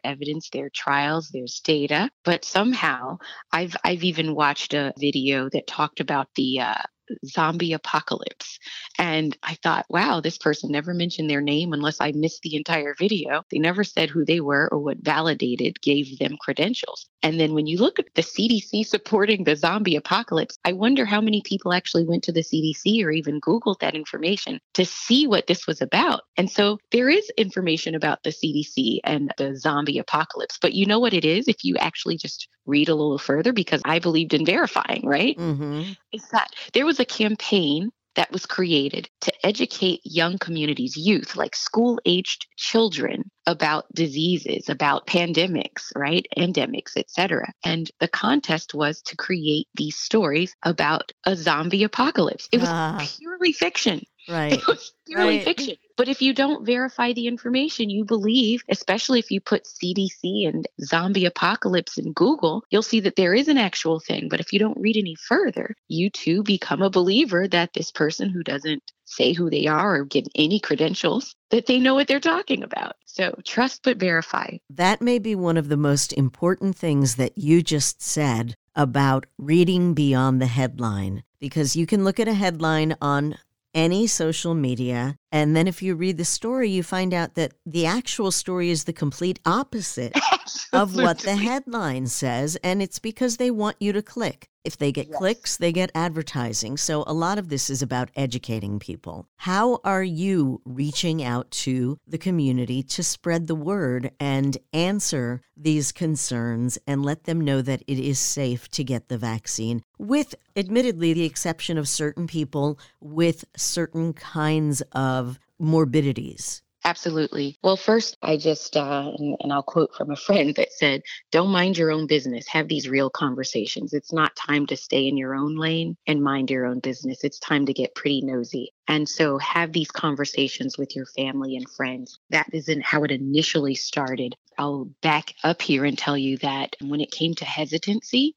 evidence, 0.04 0.50
there 0.50 0.66
are 0.66 0.74
trials, 0.74 1.30
there's 1.32 1.60
data. 1.60 2.10
But 2.24 2.44
somehow 2.44 3.16
I've 3.52 3.74
I've 3.84 4.04
even 4.04 4.34
watched 4.34 4.74
a 4.74 4.92
video 4.98 5.48
that 5.48 5.66
talked 5.66 6.00
about 6.00 6.28
the 6.36 6.60
uh, 6.60 6.82
zombie 7.26 7.72
apocalypse. 7.72 8.58
And 8.98 9.36
I 9.42 9.56
thought, 9.62 9.86
wow, 9.88 10.20
this 10.20 10.38
person 10.38 10.70
never 10.70 10.94
mentioned 10.94 11.28
their 11.28 11.40
name 11.40 11.72
unless 11.72 12.00
I 12.00 12.12
missed 12.12 12.42
the 12.42 12.56
entire 12.56 12.94
video. 12.98 13.42
They 13.50 13.58
never 13.58 13.84
said 13.84 14.10
who 14.10 14.24
they 14.24 14.40
were 14.40 14.68
or 14.72 14.78
what 14.78 14.98
validated 14.98 15.80
gave 15.80 16.18
them 16.18 16.36
credentials. 16.40 17.08
And 17.22 17.38
then 17.38 17.54
when 17.54 17.66
you 17.66 17.78
look 17.78 17.98
at 17.98 18.06
the 18.14 18.22
CDC 18.22 18.86
supporting 18.86 19.44
the 19.44 19.56
zombie 19.56 19.96
apocalypse, 19.96 20.58
I 20.64 20.72
wonder 20.72 21.04
how 21.04 21.20
many 21.20 21.42
people 21.42 21.72
actually 21.72 22.04
went 22.04 22.24
to 22.24 22.32
the 22.32 22.42
CDC 22.42 23.04
or 23.04 23.10
even 23.10 23.40
Googled 23.40 23.80
that 23.80 23.94
information 23.94 24.60
to 24.74 24.84
see 24.84 25.26
what 25.26 25.46
this 25.46 25.66
was 25.66 25.80
about. 25.80 26.22
And 26.36 26.50
so 26.50 26.78
there 26.90 27.08
is 27.08 27.30
information 27.36 27.94
about 27.94 28.22
the 28.22 28.30
CDC 28.30 29.00
and 29.04 29.32
the 29.38 29.56
zombie 29.56 29.98
apocalypse. 29.98 30.58
But 30.60 30.74
you 30.74 30.86
know 30.86 30.98
what 30.98 31.14
it 31.14 31.24
is 31.24 31.48
if 31.48 31.64
you 31.64 31.76
actually 31.76 32.16
just 32.16 32.48
read 32.66 32.88
a 32.88 32.94
little 32.94 33.18
further, 33.18 33.52
because 33.52 33.80
I 33.84 33.98
believed 33.98 34.34
in 34.34 34.44
verifying, 34.44 35.02
right? 35.04 35.36
Mm-hmm. 35.36 35.92
Is 36.12 36.28
that 36.30 36.50
there 36.72 36.86
was 36.86 37.00
a 37.00 37.04
campaign 37.04 37.90
that 38.14 38.30
was 38.30 38.46
created 38.46 39.08
to 39.22 39.32
educate 39.46 40.00
young 40.04 40.38
communities, 40.38 40.96
youth, 40.96 41.36
like 41.36 41.56
school 41.56 41.98
aged 42.04 42.46
children, 42.56 43.30
about 43.46 43.86
diseases, 43.94 44.68
about 44.68 45.06
pandemics, 45.06 45.90
right? 45.96 46.26
Endemics, 46.36 46.96
etc. 46.96 47.52
And 47.64 47.90
the 48.00 48.08
contest 48.08 48.74
was 48.74 49.02
to 49.02 49.16
create 49.16 49.66
these 49.74 49.96
stories 49.96 50.54
about 50.62 51.12
a 51.26 51.34
zombie 51.34 51.84
apocalypse. 51.84 52.48
It 52.52 52.60
was 52.60 52.68
uh, 52.68 53.04
purely 53.18 53.52
fiction. 53.52 54.02
Right. 54.28 54.52
It 54.52 54.66
was 54.68 54.92
purely 55.04 55.38
right. 55.38 55.44
fiction. 55.44 55.74
But 55.96 56.08
if 56.08 56.22
you 56.22 56.34
don't 56.34 56.64
verify 56.64 57.12
the 57.12 57.26
information 57.26 57.90
you 57.90 58.04
believe, 58.04 58.62
especially 58.68 59.18
if 59.18 59.30
you 59.30 59.40
put 59.40 59.64
CDC 59.64 60.48
and 60.48 60.66
zombie 60.80 61.26
apocalypse 61.26 61.98
in 61.98 62.12
Google, 62.12 62.64
you'll 62.70 62.82
see 62.82 63.00
that 63.00 63.16
there 63.16 63.34
is 63.34 63.48
an 63.48 63.58
actual 63.58 64.00
thing. 64.00 64.28
But 64.28 64.40
if 64.40 64.52
you 64.52 64.58
don't 64.58 64.80
read 64.80 64.96
any 64.96 65.14
further, 65.14 65.74
you 65.88 66.10
too 66.10 66.42
become 66.42 66.82
a 66.82 66.90
believer 66.90 67.48
that 67.48 67.72
this 67.74 67.90
person 67.90 68.30
who 68.30 68.42
doesn't 68.42 68.82
say 69.04 69.32
who 69.32 69.50
they 69.50 69.66
are 69.66 69.96
or 69.96 70.04
give 70.04 70.24
any 70.34 70.58
credentials, 70.58 71.34
that 71.50 71.66
they 71.66 71.78
know 71.78 71.94
what 71.94 72.08
they're 72.08 72.20
talking 72.20 72.62
about. 72.62 72.96
So 73.04 73.38
trust 73.44 73.82
but 73.84 73.98
verify. 73.98 74.56
That 74.70 75.02
may 75.02 75.18
be 75.18 75.34
one 75.34 75.56
of 75.56 75.68
the 75.68 75.76
most 75.76 76.12
important 76.12 76.76
things 76.76 77.16
that 77.16 77.36
you 77.36 77.62
just 77.62 78.00
said 78.00 78.56
about 78.74 79.26
reading 79.38 79.92
beyond 79.92 80.40
the 80.40 80.46
headline 80.46 81.22
because 81.38 81.76
you 81.76 81.86
can 81.86 82.04
look 82.04 82.18
at 82.18 82.28
a 82.28 82.34
headline 82.34 82.96
on 83.00 83.36
any 83.74 84.06
social 84.06 84.54
media. 84.54 85.16
And 85.32 85.56
then 85.56 85.66
if 85.66 85.82
you 85.82 85.94
read 85.94 86.18
the 86.18 86.24
story, 86.24 86.68
you 86.68 86.82
find 86.82 87.14
out 87.14 87.34
that 87.34 87.54
the 87.64 87.86
actual 87.86 88.30
story 88.30 88.70
is 88.70 88.84
the 88.84 88.92
complete 88.92 89.40
opposite 89.46 90.16
of 90.72 90.94
what 90.94 91.20
the 91.20 91.36
headline 91.36 92.06
says. 92.06 92.56
And 92.56 92.82
it's 92.82 92.98
because 92.98 93.38
they 93.38 93.50
want 93.50 93.76
you 93.80 93.92
to 93.94 94.02
click. 94.02 94.50
If 94.64 94.78
they 94.78 94.92
get 94.92 95.08
yes. 95.08 95.18
clicks, 95.18 95.56
they 95.56 95.72
get 95.72 95.90
advertising. 95.94 96.76
So 96.76 97.02
a 97.06 97.12
lot 97.12 97.38
of 97.38 97.48
this 97.48 97.68
is 97.68 97.82
about 97.82 98.10
educating 98.14 98.78
people. 98.78 99.26
How 99.38 99.80
are 99.82 100.04
you 100.04 100.60
reaching 100.64 101.22
out 101.22 101.50
to 101.62 101.98
the 102.06 102.18
community 102.18 102.82
to 102.84 103.02
spread 103.02 103.48
the 103.48 103.56
word 103.56 104.12
and 104.20 104.56
answer 104.72 105.40
these 105.56 105.90
concerns 105.90 106.78
and 106.86 107.04
let 107.04 107.24
them 107.24 107.40
know 107.40 107.60
that 107.62 107.82
it 107.86 107.98
is 107.98 108.18
safe 108.18 108.68
to 108.70 108.84
get 108.84 109.08
the 109.08 109.18
vaccine, 109.18 109.82
with 109.98 110.34
admittedly 110.56 111.12
the 111.12 111.24
exception 111.24 111.76
of 111.76 111.88
certain 111.88 112.26
people 112.26 112.78
with 113.00 113.44
certain 113.56 114.12
kinds 114.12 114.80
of 114.92 115.21
morbidities? 115.62 116.62
Absolutely. 116.84 117.56
Well, 117.62 117.76
first, 117.76 118.16
I 118.22 118.36
just, 118.36 118.76
uh, 118.76 119.12
and, 119.16 119.36
and, 119.38 119.52
I'll 119.52 119.62
quote 119.62 119.94
from 119.94 120.10
a 120.10 120.16
friend 120.26 120.52
that 120.56 120.72
said, 120.72 121.02
Don't 121.30 121.52
mind 121.52 121.78
your 121.78 121.92
own 121.92 122.08
business. 122.08 122.48
Have 122.48 122.66
these 122.66 122.88
real 122.88 123.08
conversations. 123.08 123.92
It's 123.92 124.12
not 124.12 124.34
time 124.34 124.66
to 124.66 124.76
stay 124.76 125.06
in 125.06 125.16
your 125.16 125.34
own 125.36 125.56
lane 125.56 125.96
and 126.08 126.24
mind 126.24 126.50
your 126.50 126.66
own 126.66 126.80
business. 126.80 127.22
It's 127.22 127.38
time 127.38 127.66
to 127.66 127.72
get 127.72 127.94
pretty 127.94 128.22
nosy. 128.22 128.72
And 128.88 129.08
so 129.08 129.38
have 129.38 129.72
these 129.72 129.92
conversations 129.92 130.76
with 130.76 130.96
your 130.96 131.06
family 131.06 131.56
and 131.56 131.70
friends. 131.70 132.18
That 132.30 132.48
isn't 132.52 132.84
how 132.84 133.04
it 133.04 133.12
initially 133.12 133.76
started. 133.76 134.34
I'll 134.58 134.90
back 135.02 135.34
up 135.44 135.62
here 135.62 135.84
and 135.84 135.96
tell 135.96 136.18
you 136.18 136.36
that 136.38 136.74
when 136.80 137.00
it 137.00 137.12
came 137.12 137.34
to 137.36 137.44
hesitancy, 137.44 138.34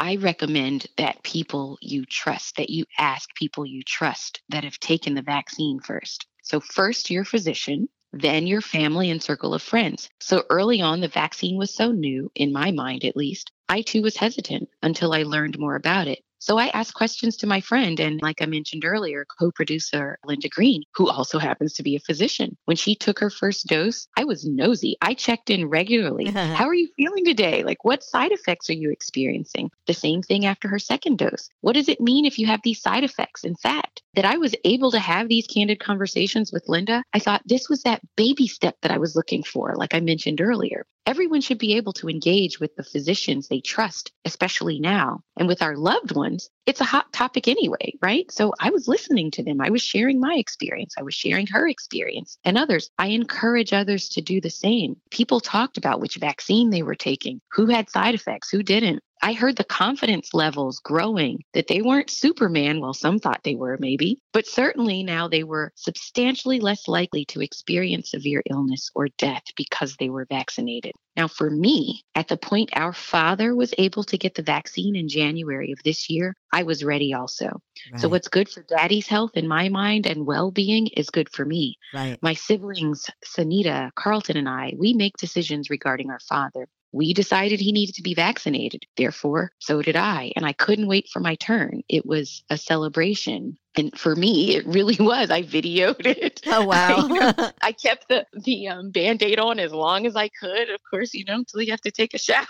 I 0.00 0.16
recommend 0.16 0.86
that 0.96 1.22
people 1.22 1.78
you 1.80 2.04
trust, 2.04 2.56
that 2.56 2.70
you 2.70 2.84
ask 2.98 3.34
people 3.34 3.64
you 3.64 3.82
trust 3.82 4.42
that 4.48 4.64
have 4.64 4.78
taken 4.78 5.14
the 5.14 5.22
vaccine 5.22 5.80
first. 5.80 6.26
So, 6.48 6.60
first 6.60 7.10
your 7.10 7.26
physician, 7.26 7.90
then 8.10 8.46
your 8.46 8.62
family 8.62 9.10
and 9.10 9.22
circle 9.22 9.52
of 9.52 9.60
friends. 9.60 10.08
So, 10.18 10.44
early 10.48 10.80
on, 10.80 11.00
the 11.00 11.08
vaccine 11.08 11.58
was 11.58 11.74
so 11.74 11.92
new, 11.92 12.32
in 12.34 12.54
my 12.54 12.70
mind 12.70 13.04
at 13.04 13.18
least, 13.18 13.52
I 13.68 13.82
too 13.82 14.00
was 14.00 14.16
hesitant 14.16 14.70
until 14.82 15.12
I 15.12 15.24
learned 15.24 15.58
more 15.58 15.74
about 15.74 16.08
it. 16.08 16.20
So 16.38 16.58
I 16.58 16.68
asked 16.68 16.94
questions 16.94 17.36
to 17.38 17.46
my 17.46 17.60
friend, 17.60 17.98
and 17.98 18.20
like 18.22 18.40
I 18.40 18.46
mentioned 18.46 18.84
earlier, 18.84 19.26
co 19.38 19.50
producer 19.50 20.18
Linda 20.24 20.48
Green, 20.48 20.82
who 20.94 21.08
also 21.08 21.38
happens 21.38 21.74
to 21.74 21.82
be 21.82 21.96
a 21.96 22.00
physician. 22.00 22.56
When 22.64 22.76
she 22.76 22.94
took 22.94 23.18
her 23.18 23.30
first 23.30 23.66
dose, 23.66 24.06
I 24.16 24.24
was 24.24 24.46
nosy. 24.46 24.96
I 25.02 25.14
checked 25.14 25.50
in 25.50 25.66
regularly. 25.66 26.30
How 26.30 26.66
are 26.66 26.74
you 26.74 26.88
feeling 26.96 27.24
today? 27.24 27.64
Like, 27.64 27.84
what 27.84 28.02
side 28.02 28.32
effects 28.32 28.70
are 28.70 28.74
you 28.74 28.90
experiencing? 28.90 29.70
The 29.86 29.94
same 29.94 30.22
thing 30.22 30.46
after 30.46 30.68
her 30.68 30.78
second 30.78 31.18
dose. 31.18 31.48
What 31.60 31.74
does 31.74 31.88
it 31.88 32.00
mean 32.00 32.24
if 32.24 32.38
you 32.38 32.46
have 32.46 32.60
these 32.62 32.80
side 32.80 33.04
effects? 33.04 33.44
In 33.44 33.56
fact, 33.56 34.02
that 34.14 34.24
I 34.24 34.36
was 34.36 34.54
able 34.64 34.90
to 34.90 34.98
have 34.98 35.28
these 35.28 35.46
candid 35.46 35.78
conversations 35.78 36.52
with 36.52 36.68
Linda, 36.68 37.04
I 37.12 37.20
thought 37.20 37.42
this 37.44 37.68
was 37.68 37.82
that 37.82 38.02
baby 38.16 38.48
step 38.48 38.76
that 38.82 38.90
I 38.90 38.98
was 38.98 39.14
looking 39.14 39.42
for, 39.44 39.74
like 39.76 39.94
I 39.94 40.00
mentioned 40.00 40.40
earlier. 40.40 40.86
Everyone 41.08 41.40
should 41.40 41.56
be 41.56 41.74
able 41.74 41.94
to 41.94 42.10
engage 42.10 42.60
with 42.60 42.76
the 42.76 42.82
physicians 42.82 43.48
they 43.48 43.62
trust, 43.62 44.12
especially 44.26 44.78
now. 44.78 45.22
And 45.38 45.48
with 45.48 45.62
our 45.62 45.74
loved 45.74 46.14
ones, 46.14 46.50
it's 46.66 46.82
a 46.82 46.84
hot 46.84 47.10
topic 47.14 47.48
anyway, 47.48 47.94
right? 48.02 48.30
So 48.30 48.52
I 48.60 48.68
was 48.68 48.88
listening 48.88 49.30
to 49.30 49.42
them. 49.42 49.62
I 49.62 49.70
was 49.70 49.80
sharing 49.80 50.20
my 50.20 50.34
experience. 50.34 50.96
I 50.98 51.02
was 51.02 51.14
sharing 51.14 51.46
her 51.46 51.66
experience 51.66 52.36
and 52.44 52.58
others. 52.58 52.90
I 52.98 53.06
encourage 53.06 53.72
others 53.72 54.10
to 54.10 54.20
do 54.20 54.38
the 54.38 54.50
same. 54.50 54.96
People 55.10 55.40
talked 55.40 55.78
about 55.78 55.98
which 56.02 56.16
vaccine 56.16 56.68
they 56.68 56.82
were 56.82 56.94
taking, 56.94 57.40
who 57.52 57.64
had 57.64 57.88
side 57.88 58.14
effects, 58.14 58.50
who 58.50 58.62
didn't. 58.62 59.02
I 59.22 59.32
heard 59.32 59.56
the 59.56 59.64
confidence 59.64 60.34
levels 60.34 60.80
growing 60.80 61.44
that 61.52 61.66
they 61.66 61.82
weren't 61.82 62.10
Superman. 62.10 62.80
Well, 62.80 62.94
some 62.94 63.18
thought 63.18 63.42
they 63.42 63.54
were, 63.54 63.76
maybe, 63.80 64.18
but 64.32 64.46
certainly 64.46 65.02
now 65.02 65.28
they 65.28 65.44
were 65.44 65.72
substantially 65.74 66.60
less 66.60 66.88
likely 66.88 67.24
to 67.26 67.40
experience 67.40 68.10
severe 68.10 68.42
illness 68.50 68.90
or 68.94 69.08
death 69.18 69.44
because 69.56 69.96
they 69.96 70.08
were 70.08 70.26
vaccinated. 70.28 70.92
Now, 71.16 71.26
for 71.26 71.50
me, 71.50 72.04
at 72.14 72.28
the 72.28 72.36
point 72.36 72.70
our 72.74 72.92
father 72.92 73.54
was 73.56 73.74
able 73.76 74.04
to 74.04 74.18
get 74.18 74.34
the 74.34 74.42
vaccine 74.42 74.94
in 74.94 75.08
January 75.08 75.72
of 75.72 75.82
this 75.84 76.08
year, 76.08 76.34
I 76.52 76.62
was 76.62 76.84
ready 76.84 77.12
also. 77.12 77.60
Right. 77.90 78.00
So, 78.00 78.08
what's 78.08 78.28
good 78.28 78.48
for 78.48 78.62
daddy's 78.62 79.08
health 79.08 79.32
in 79.34 79.48
my 79.48 79.68
mind 79.68 80.06
and 80.06 80.26
well 80.26 80.50
being 80.50 80.86
is 80.96 81.10
good 81.10 81.28
for 81.28 81.44
me. 81.44 81.76
Right. 81.92 82.18
My 82.22 82.34
siblings, 82.34 83.10
Sanita, 83.24 83.90
Carlton, 83.94 84.36
and 84.36 84.48
I, 84.48 84.74
we 84.78 84.94
make 84.94 85.16
decisions 85.16 85.70
regarding 85.70 86.10
our 86.10 86.20
father. 86.20 86.68
We 86.92 87.12
decided 87.12 87.60
he 87.60 87.72
needed 87.72 87.94
to 87.96 88.02
be 88.02 88.14
vaccinated. 88.14 88.86
Therefore, 88.96 89.52
so 89.58 89.82
did 89.82 89.96
I. 89.96 90.32
And 90.36 90.46
I 90.46 90.52
couldn't 90.52 90.86
wait 90.86 91.08
for 91.08 91.20
my 91.20 91.34
turn. 91.36 91.82
It 91.88 92.06
was 92.06 92.42
a 92.50 92.56
celebration. 92.56 93.58
And 93.78 93.96
for 93.98 94.16
me, 94.16 94.56
it 94.56 94.66
really 94.66 94.96
was. 95.00 95.30
I 95.30 95.42
videoed 95.42 96.04
it. 96.04 96.40
Oh 96.46 96.64
wow! 96.66 97.08
I, 97.10 97.52
I 97.62 97.72
kept 97.72 98.08
the 98.08 98.26
the 98.32 98.68
um, 98.68 98.90
band 98.90 99.22
aid 99.22 99.38
on 99.38 99.58
as 99.58 99.72
long 99.72 100.06
as 100.06 100.16
I 100.16 100.28
could. 100.28 100.70
Of 100.70 100.80
course, 100.90 101.14
you 101.14 101.24
know, 101.24 101.36
until 101.36 101.62
you 101.62 101.70
have 101.70 101.80
to 101.82 101.90
take 101.90 102.14
a 102.14 102.18
shower. 102.18 102.46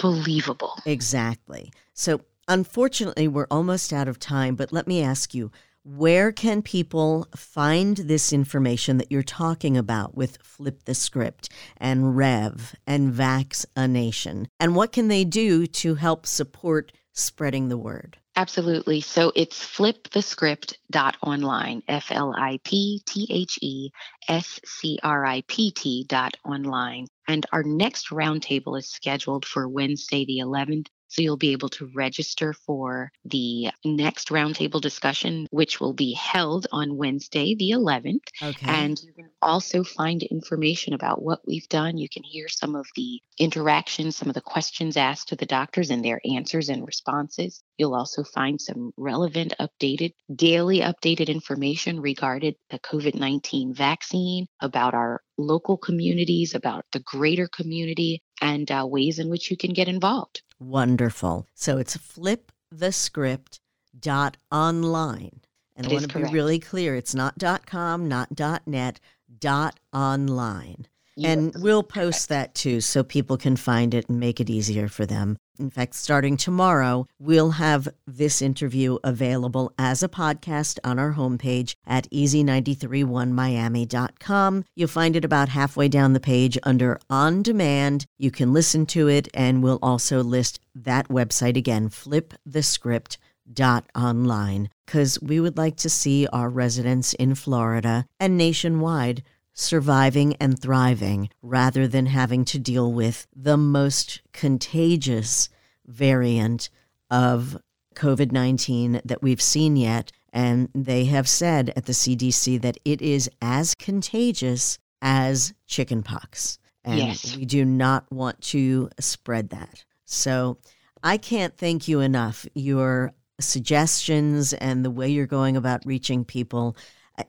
Unbelievable. 0.00 0.78
Exactly. 0.84 1.72
So, 1.94 2.20
unfortunately, 2.48 3.28
we're 3.28 3.46
almost 3.50 3.92
out 3.92 4.08
of 4.08 4.18
time, 4.18 4.54
but 4.54 4.72
let 4.72 4.86
me 4.86 5.02
ask 5.02 5.34
you 5.34 5.50
where 5.86 6.32
can 6.32 6.62
people 6.62 7.28
find 7.36 7.96
this 7.96 8.32
information 8.32 8.98
that 8.98 9.12
you're 9.12 9.22
talking 9.22 9.76
about 9.76 10.16
with 10.16 10.36
Flip 10.42 10.82
the 10.84 10.96
Script 10.96 11.48
and 11.76 12.16
Rev 12.16 12.74
and 12.88 13.14
Vax 13.14 13.64
a 13.76 13.86
Nation? 13.86 14.48
And 14.58 14.74
what 14.74 14.90
can 14.90 15.06
they 15.06 15.24
do 15.24 15.68
to 15.68 15.94
help 15.94 16.26
support 16.26 16.90
spreading 17.12 17.68
the 17.68 17.78
word? 17.78 18.18
Absolutely. 18.34 19.00
So 19.00 19.30
it's 19.36 19.64
flipthescript.online, 19.64 21.82
F 21.86 22.10
L 22.10 22.34
I 22.36 22.58
P 22.64 23.00
T 23.06 23.28
H 23.30 23.56
E 23.62 23.90
S 24.26 24.58
C 24.64 24.98
R 25.04 25.24
I 25.24 25.44
P 25.46 25.70
T 25.70 26.04
dot 26.08 26.36
online. 26.44 27.06
And 27.28 27.46
our 27.52 27.62
next 27.62 28.10
roundtable 28.10 28.76
is 28.76 28.90
scheduled 28.90 29.44
for 29.44 29.68
Wednesday, 29.68 30.24
the 30.26 30.38
11th 30.38 30.88
so 31.16 31.22
you'll 31.22 31.38
be 31.38 31.52
able 31.52 31.70
to 31.70 31.90
register 31.94 32.52
for 32.52 33.10
the 33.24 33.70
next 33.86 34.28
roundtable 34.28 34.82
discussion, 34.82 35.46
which 35.50 35.80
will 35.80 35.94
be 35.94 36.12
held 36.12 36.66
on 36.72 36.98
Wednesday, 36.98 37.54
the 37.54 37.70
11th. 37.70 38.20
Okay. 38.42 38.66
And 38.68 39.00
you 39.02 39.14
can 39.14 39.30
also 39.40 39.82
find 39.82 40.22
information 40.22 40.92
about 40.92 41.22
what 41.22 41.40
we've 41.46 41.68
done. 41.70 41.96
You 41.96 42.10
can 42.10 42.22
hear 42.22 42.48
some 42.48 42.74
of 42.74 42.86
the 42.96 43.22
interactions, 43.38 44.14
some 44.14 44.28
of 44.28 44.34
the 44.34 44.42
questions 44.42 44.98
asked 44.98 45.28
to 45.28 45.36
the 45.36 45.46
doctors 45.46 45.88
and 45.88 46.04
their 46.04 46.20
answers 46.30 46.68
and 46.68 46.86
responses. 46.86 47.62
You'll 47.78 47.94
also 47.94 48.22
find 48.22 48.60
some 48.60 48.92
relevant, 48.98 49.54
updated, 49.58 50.12
daily 50.34 50.80
updated 50.80 51.28
information 51.28 51.98
regarding 51.98 52.56
the 52.68 52.78
COVID 52.80 53.14
19 53.14 53.72
vaccine, 53.72 54.48
about 54.60 54.92
our 54.92 55.22
local 55.38 55.76
communities, 55.76 56.54
about 56.54 56.84
the 56.92 57.00
greater 57.00 57.48
community, 57.48 58.22
and 58.40 58.70
uh, 58.70 58.86
ways 58.86 59.18
in 59.18 59.28
which 59.28 59.50
you 59.50 59.56
can 59.56 59.72
get 59.72 59.88
involved. 59.88 60.42
Wonderful. 60.58 61.46
So 61.54 61.78
it's 61.78 61.96
flip 61.96 62.52
the 62.70 62.92
script 62.92 63.60
dot 63.98 64.36
online. 64.50 65.40
And 65.76 65.86
it 65.86 65.90
I 65.90 65.92
want 65.94 66.06
to 66.06 66.12
correct. 66.12 66.32
be 66.32 66.34
really 66.34 66.58
clear. 66.58 66.96
It's 66.96 67.14
not 67.14 67.38
dot 67.38 67.66
com, 67.66 68.08
not 68.08 68.34
dot 68.34 68.62
net, 68.66 68.98
dot 69.38 69.78
online. 69.92 70.86
You 71.16 71.28
and 71.28 71.54
we'll 71.56 71.82
post 71.82 72.28
correct. 72.28 72.54
that 72.54 72.54
too 72.54 72.80
so 72.80 73.02
people 73.02 73.36
can 73.36 73.56
find 73.56 73.94
it 73.94 74.08
and 74.08 74.20
make 74.20 74.40
it 74.40 74.50
easier 74.50 74.88
for 74.88 75.06
them. 75.06 75.36
In 75.58 75.70
fact, 75.70 75.94
starting 75.94 76.36
tomorrow, 76.36 77.06
we'll 77.18 77.52
have 77.52 77.88
this 78.06 78.42
interview 78.42 78.98
available 79.02 79.72
as 79.78 80.02
a 80.02 80.08
podcast 80.08 80.78
on 80.84 80.98
our 80.98 81.14
homepage 81.14 81.74
at 81.86 82.10
easy931miami.com. 82.10 84.64
You'll 84.74 84.88
find 84.88 85.16
it 85.16 85.24
about 85.24 85.48
halfway 85.48 85.88
down 85.88 86.12
the 86.12 86.20
page 86.20 86.58
under 86.62 87.00
On 87.08 87.42
Demand. 87.42 88.04
You 88.18 88.30
can 88.30 88.52
listen 88.52 88.84
to 88.86 89.08
it, 89.08 89.28
and 89.32 89.62
we'll 89.62 89.78
also 89.82 90.22
list 90.22 90.60
that 90.74 91.08
website 91.08 91.56
again, 91.56 91.88
flipthescript.online, 91.88 94.68
because 94.84 95.18
we 95.22 95.40
would 95.40 95.56
like 95.56 95.76
to 95.76 95.88
see 95.88 96.26
our 96.32 96.50
residents 96.50 97.14
in 97.14 97.34
Florida 97.34 98.04
and 98.20 98.36
nationwide 98.36 99.22
surviving 99.56 100.36
and 100.36 100.60
thriving 100.60 101.30
rather 101.42 101.88
than 101.88 102.06
having 102.06 102.44
to 102.44 102.58
deal 102.58 102.92
with 102.92 103.26
the 103.34 103.56
most 103.56 104.20
contagious 104.32 105.48
variant 105.86 106.68
of 107.10 107.58
COVID 107.94 108.30
19 108.30 109.00
that 109.04 109.22
we've 109.22 109.40
seen 109.40 109.76
yet. 109.76 110.12
And 110.32 110.68
they 110.74 111.06
have 111.06 111.26
said 111.26 111.72
at 111.74 111.86
the 111.86 111.94
CDC 111.94 112.60
that 112.60 112.76
it 112.84 113.00
is 113.00 113.30
as 113.40 113.74
contagious 113.74 114.78
as 115.00 115.54
chickenpox. 115.66 116.58
And 116.84 116.98
yes. 116.98 117.34
we 117.34 117.46
do 117.46 117.64
not 117.64 118.10
want 118.12 118.40
to 118.42 118.90
spread 119.00 119.48
that. 119.50 119.84
So 120.04 120.58
I 121.02 121.16
can't 121.16 121.56
thank 121.56 121.88
you 121.88 122.00
enough. 122.00 122.46
Your 122.54 123.14
suggestions 123.40 124.52
and 124.52 124.84
the 124.84 124.90
way 124.90 125.08
you're 125.08 125.26
going 125.26 125.56
about 125.56 125.86
reaching 125.86 126.24
people 126.24 126.76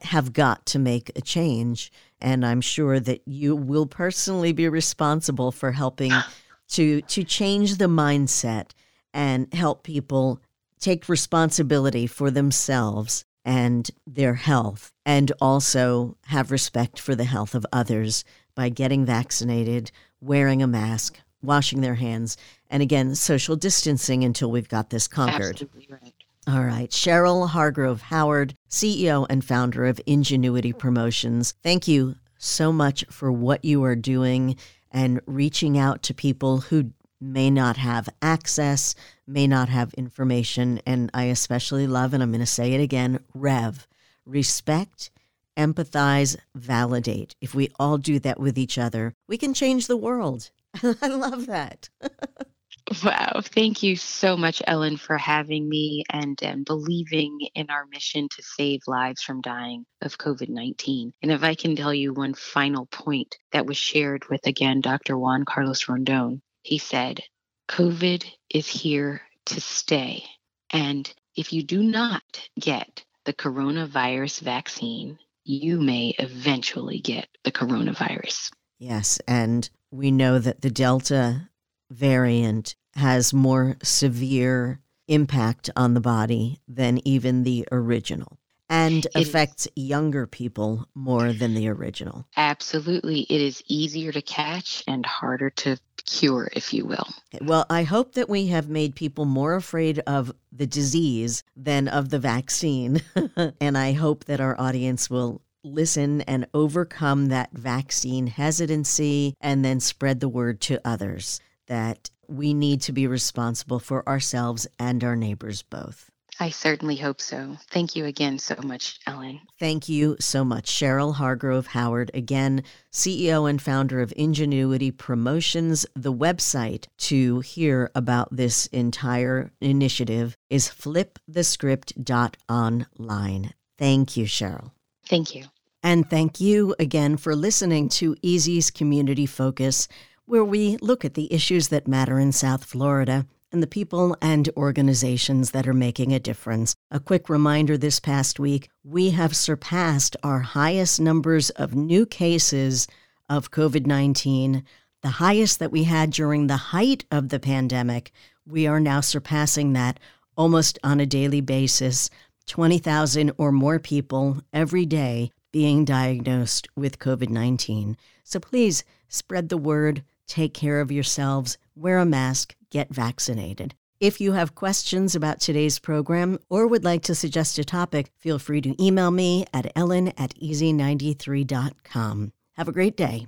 have 0.02 0.34
got 0.34 0.66
to 0.68 0.80
make 0.80 1.12
a 1.16 1.22
change. 1.22 1.92
And 2.20 2.46
I'm 2.46 2.62
sure 2.62 3.00
that 3.00 3.22
you 3.26 3.56
will 3.56 3.86
personally 3.86 4.54
be 4.54 4.68
responsible 4.68 5.52
for 5.52 5.72
helping 5.72 6.12
to, 6.70 7.02
to 7.02 7.24
change 7.24 7.78
the 7.78 7.86
mindset 7.86 8.72
and 9.14 9.54
help 9.54 9.84
people 9.84 10.42
take 10.80 11.10
responsibility 11.10 12.08
for 12.08 12.30
themselves 12.30 13.26
and 13.44 13.90
their 14.06 14.34
health, 14.34 14.92
and 15.06 15.32
also 15.40 16.18
have 16.26 16.52
respect 16.52 17.00
for 17.00 17.16
the 17.16 17.24
health 17.24 17.56
of 17.56 17.66
others 17.72 18.26
by 18.56 18.68
getting 18.68 19.06
vaccinated, 19.06 19.90
wearing 20.20 20.62
a 20.62 20.68
mask, 20.68 21.22
washing 21.42 21.80
their 21.80 21.96
hands, 21.96 22.36
and 22.70 22.84
again, 22.84 23.16
social 23.16 23.56
distancing 23.56 24.26
until 24.26 24.52
we've 24.52 24.68
got 24.68 24.90
this 24.90 25.08
conquered. 25.08 25.62
Absolutely 25.62 25.88
right. 25.90 26.14
All 26.48 26.64
right. 26.64 26.90
Cheryl 26.90 27.50
Hargrove 27.50 28.04
Howard, 28.04 28.56
CEO 28.70 29.26
and 29.30 29.44
founder 29.44 29.86
of 29.86 30.00
Ingenuity 30.06 30.72
Promotions. 30.72 31.54
Thank 31.62 31.90
you 31.90 32.16
so 32.38 32.72
much 32.72 33.04
for 33.10 33.30
what 33.30 33.66
you 33.66 33.84
are 33.84 33.98
doing 33.98 34.56
and 34.90 35.20
reaching 35.26 35.78
out 35.78 36.04
to 36.04 36.14
people 36.14 36.60
who 36.62 36.94
may 37.20 37.50
not 37.50 37.76
have 37.76 38.08
access, 38.22 38.96
may 39.28 39.46
not 39.46 39.68
have 39.68 39.94
information. 39.96 40.80
And 40.86 41.12
I 41.14 41.24
especially 41.26 41.86
love, 41.86 42.14
and 42.14 42.24
I'm 42.24 42.32
going 42.32 42.40
to 42.40 42.46
say 42.46 42.74
it 42.74 42.80
again 42.80 43.20
REV 43.34 43.86
respect, 44.26 45.12
empathize, 45.58 46.38
validate. 46.56 47.36
If 47.42 47.56
we 47.56 47.72
all 47.78 47.98
do 47.98 48.20
that 48.20 48.40
with 48.40 48.58
each 48.58 48.78
other, 48.78 49.14
we 49.28 49.38
can 49.38 49.54
change 49.54 49.88
the 49.88 49.98
world. 49.98 50.50
I 51.02 51.08
love 51.08 51.48
that. 51.48 51.90
Wow. 53.04 53.42
Thank 53.44 53.84
you 53.84 53.98
so 53.98 54.38
much, 54.38 54.62
Ellen, 54.66 54.96
for 54.96 55.18
having 55.18 55.68
me 55.68 56.06
and, 56.10 56.42
and 56.42 56.64
believing 56.64 57.38
in 57.54 57.70
our 57.70 57.86
mission 57.86 58.30
to 58.30 58.42
save 58.42 58.82
lives 58.88 59.22
from 59.22 59.42
dying 59.42 59.86
of 60.02 60.18
COVID 60.18 60.48
19. 60.48 61.12
And 61.22 61.32
if 61.32 61.44
I 61.44 61.56
can 61.56 61.76
tell 61.76 61.94
you 61.94 62.14
one 62.14 62.34
final 62.34 62.86
point 62.86 63.38
that 63.52 63.66
was 63.66 63.78
shared 63.78 64.30
with, 64.30 64.48
again, 64.48 64.80
Dr. 64.80 65.18
Juan 65.18 65.44
Carlos 65.44 65.90
Rondon, 65.90 66.42
he 66.64 66.78
said, 66.78 67.22
COVID 67.70 68.26
is 68.50 68.68
here 68.68 69.22
to 69.48 69.60
stay. 69.60 70.24
And 70.70 71.14
if 71.36 71.52
you 71.52 71.64
do 71.64 71.84
not 71.84 72.24
get 72.60 73.04
the 73.26 73.34
coronavirus 73.34 74.42
vaccine, 74.42 75.20
you 75.44 75.82
may 75.82 76.14
eventually 76.20 77.00
get 77.00 77.28
the 77.44 77.52
coronavirus. 77.52 78.52
Yes. 78.80 79.20
And 79.28 79.70
we 79.92 80.12
know 80.12 80.40
that 80.40 80.62
the 80.62 80.70
Delta 80.70 81.50
variant 81.92 82.76
has 82.96 83.34
more 83.34 83.78
severe 83.84 84.82
impact 85.08 85.70
on 85.76 85.94
the 85.94 86.02
body 86.02 86.60
than 86.68 87.06
even 87.08 87.44
the 87.44 87.68
original 87.72 88.38
and 88.70 89.06
it 89.06 89.16
affects 89.16 89.66
is. 89.68 89.72
younger 89.76 90.28
people 90.28 90.88
more 90.94 91.32
than 91.32 91.54
the 91.54 91.70
original. 91.70 92.26
Absolutely. 92.36 93.22
It 93.22 93.42
is 93.42 93.64
easier 93.68 94.12
to 94.12 94.22
catch 94.22 94.84
and 94.88 95.06
harder 95.06 95.50
to 95.52 95.78
cure, 96.06 96.50
if 96.54 96.74
you 96.74 96.86
will. 96.86 97.08
Well, 97.42 97.66
I 97.70 97.84
hope 97.84 98.14
that 98.14 98.30
we 98.30 98.48
have 98.48 98.70
made 98.70 98.96
people 98.96 99.26
more 99.26 99.56
afraid 99.56 100.00
of 100.00 100.34
the 100.52 100.68
disease 100.68 101.44
than 101.56 101.88
of 101.88 102.10
the 102.10 102.20
vaccine. 102.20 103.02
and 103.62 103.78
I 103.78 103.94
hope 103.94 104.26
that 104.26 104.42
our 104.42 104.60
audience 104.60 105.10
will 105.10 105.42
listen 105.64 106.22
and 106.22 106.48
overcome 106.54 107.28
that 107.28 107.52
vaccine 107.52 108.28
hesitancy 108.28 109.36
and 109.42 109.66
then 109.66 109.80
spread 109.80 110.20
the 110.20 110.30
word 110.30 110.62
to 110.62 110.80
others 110.86 111.42
that 111.68 112.10
we 112.28 112.54
need 112.54 112.82
to 112.82 112.92
be 112.92 113.08
responsible 113.08 113.80
for 113.80 114.08
ourselves 114.08 114.68
and 114.80 115.04
our 115.04 115.16
neighbors 115.16 115.62
both. 115.62 116.10
I 116.40 116.52
certainly 116.52 116.98
hope 116.98 117.20
so. 117.20 117.58
Thank 117.72 117.96
you 117.96 118.06
again 118.06 118.38
so 118.38 118.54
much, 118.62 119.00
Ellen. 119.08 119.42
Thank 119.60 119.90
you 119.90 120.18
so 120.20 120.46
much, 120.46 120.68
Cheryl 120.68 121.16
Hargrove 121.16 121.66
Howard, 121.68 122.12
again, 122.14 122.62
CEO 122.92 123.50
and 123.50 123.60
founder 123.60 124.02
of 124.02 124.14
Ingenuity 124.16 124.92
Promotions. 124.92 125.88
The 125.96 126.14
website 126.14 126.86
to 127.00 127.40
hear 127.40 127.90
about 127.96 128.36
this 128.36 128.68
entire 128.68 129.50
initiative 129.62 130.38
is 130.50 130.70
flipthescript.online. 130.70 133.54
Thank 133.80 134.18
you, 134.18 134.26
Cheryl. 134.26 134.72
Thank 135.08 135.34
you. 135.34 135.46
And 135.82 136.08
thank 136.10 136.40
you 136.40 136.76
again 136.78 137.18
for 137.18 137.36
listening 137.36 137.90
to 137.90 138.16
Easy's 138.22 138.70
Community 138.70 139.26
Focus, 139.26 139.88
where 140.28 140.44
we 140.44 140.76
look 140.82 141.06
at 141.06 141.14
the 141.14 141.34
issues 141.34 141.70
that 141.70 141.88
matter 141.88 142.20
in 142.20 142.34
South 142.34 142.66
Florida 142.66 143.26
and 143.50 143.64
the 143.64 143.68
people 143.68 144.16
and 144.22 144.50
organizations 144.58 145.52
that 145.52 145.66
are 145.66 145.74
making 145.74 146.14
a 146.14 146.20
difference. 146.20 146.76
A 146.92 147.00
quick 147.00 147.30
reminder 147.30 147.78
this 147.78 148.02
past 148.02 148.38
week, 148.38 148.70
we 148.84 149.12
have 149.12 149.34
surpassed 149.34 150.18
our 150.24 150.40
highest 150.42 151.00
numbers 151.00 151.50
of 151.52 151.76
new 151.76 152.06
cases 152.06 152.88
of 153.30 153.52
COVID 153.52 153.86
19, 153.86 154.66
the 155.02 155.10
highest 155.10 155.60
that 155.60 155.72
we 155.72 155.86
had 155.86 156.12
during 156.12 156.48
the 156.48 156.58
height 156.58 157.06
of 157.10 157.30
the 157.30 157.40
pandemic. 157.40 158.12
We 158.46 158.68
are 158.68 158.82
now 158.82 159.00
surpassing 159.00 159.72
that 159.74 159.98
almost 160.36 160.78
on 160.84 161.00
a 161.00 161.06
daily 161.06 161.42
basis. 161.42 162.10
20,000 162.48 163.32
or 163.38 163.52
more 163.52 163.80
people 163.80 164.42
every 164.54 164.86
day 164.86 165.32
being 165.52 165.86
diagnosed 165.86 166.68
with 166.76 167.00
COVID 167.00 167.30
19. 167.30 167.98
So 168.24 168.40
please 168.40 168.84
spread 169.08 169.50
the 169.50 169.58
word, 169.58 170.04
take 170.28 170.54
care 170.54 170.82
of 170.82 170.92
yourselves, 170.92 171.58
wear 171.76 171.98
a 171.98 172.06
mask, 172.06 172.56
get 172.70 172.90
vaccinated. 172.94 173.74
If 174.00 174.22
you 174.22 174.34
have 174.34 174.54
questions 174.54 175.16
about 175.16 175.40
today's 175.40 175.80
program 175.80 176.38
or 176.50 176.68
would 176.68 176.84
like 176.84 177.02
to 177.04 177.16
suggest 177.16 177.58
a 177.58 177.64
topic, 177.64 178.12
feel 178.20 178.38
free 178.38 178.62
to 178.62 178.84
email 178.84 179.10
me 179.10 179.48
at 179.54 179.72
ellen 179.76 180.10
at 180.18 180.36
easy93.com. 180.36 182.32
Have 182.58 182.68
a 182.68 182.72
great 182.72 182.96
day. 182.96 183.28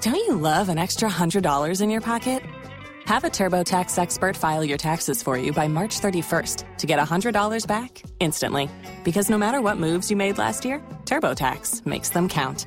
Don't 0.00 0.14
you 0.14 0.36
love 0.36 0.68
an 0.68 0.78
extra 0.78 1.10
$100 1.10 1.82
in 1.82 1.90
your 1.90 2.00
pocket? 2.00 2.42
Have 3.04 3.24
a 3.24 3.30
TurboTax 3.30 3.98
expert 3.98 4.36
file 4.36 4.62
your 4.62 4.76
taxes 4.78 5.22
for 5.22 5.36
you 5.36 5.52
by 5.52 5.66
March 5.66 6.00
31st 6.00 6.76
to 6.76 6.86
get 6.86 6.98
$100 6.98 7.66
back 7.66 8.02
instantly. 8.20 8.70
Because 9.02 9.30
no 9.30 9.38
matter 9.38 9.60
what 9.60 9.78
moves 9.78 10.10
you 10.10 10.16
made 10.16 10.38
last 10.38 10.64
year, 10.64 10.80
TurboTax 11.04 11.86
makes 11.86 12.10
them 12.10 12.28
count. 12.28 12.66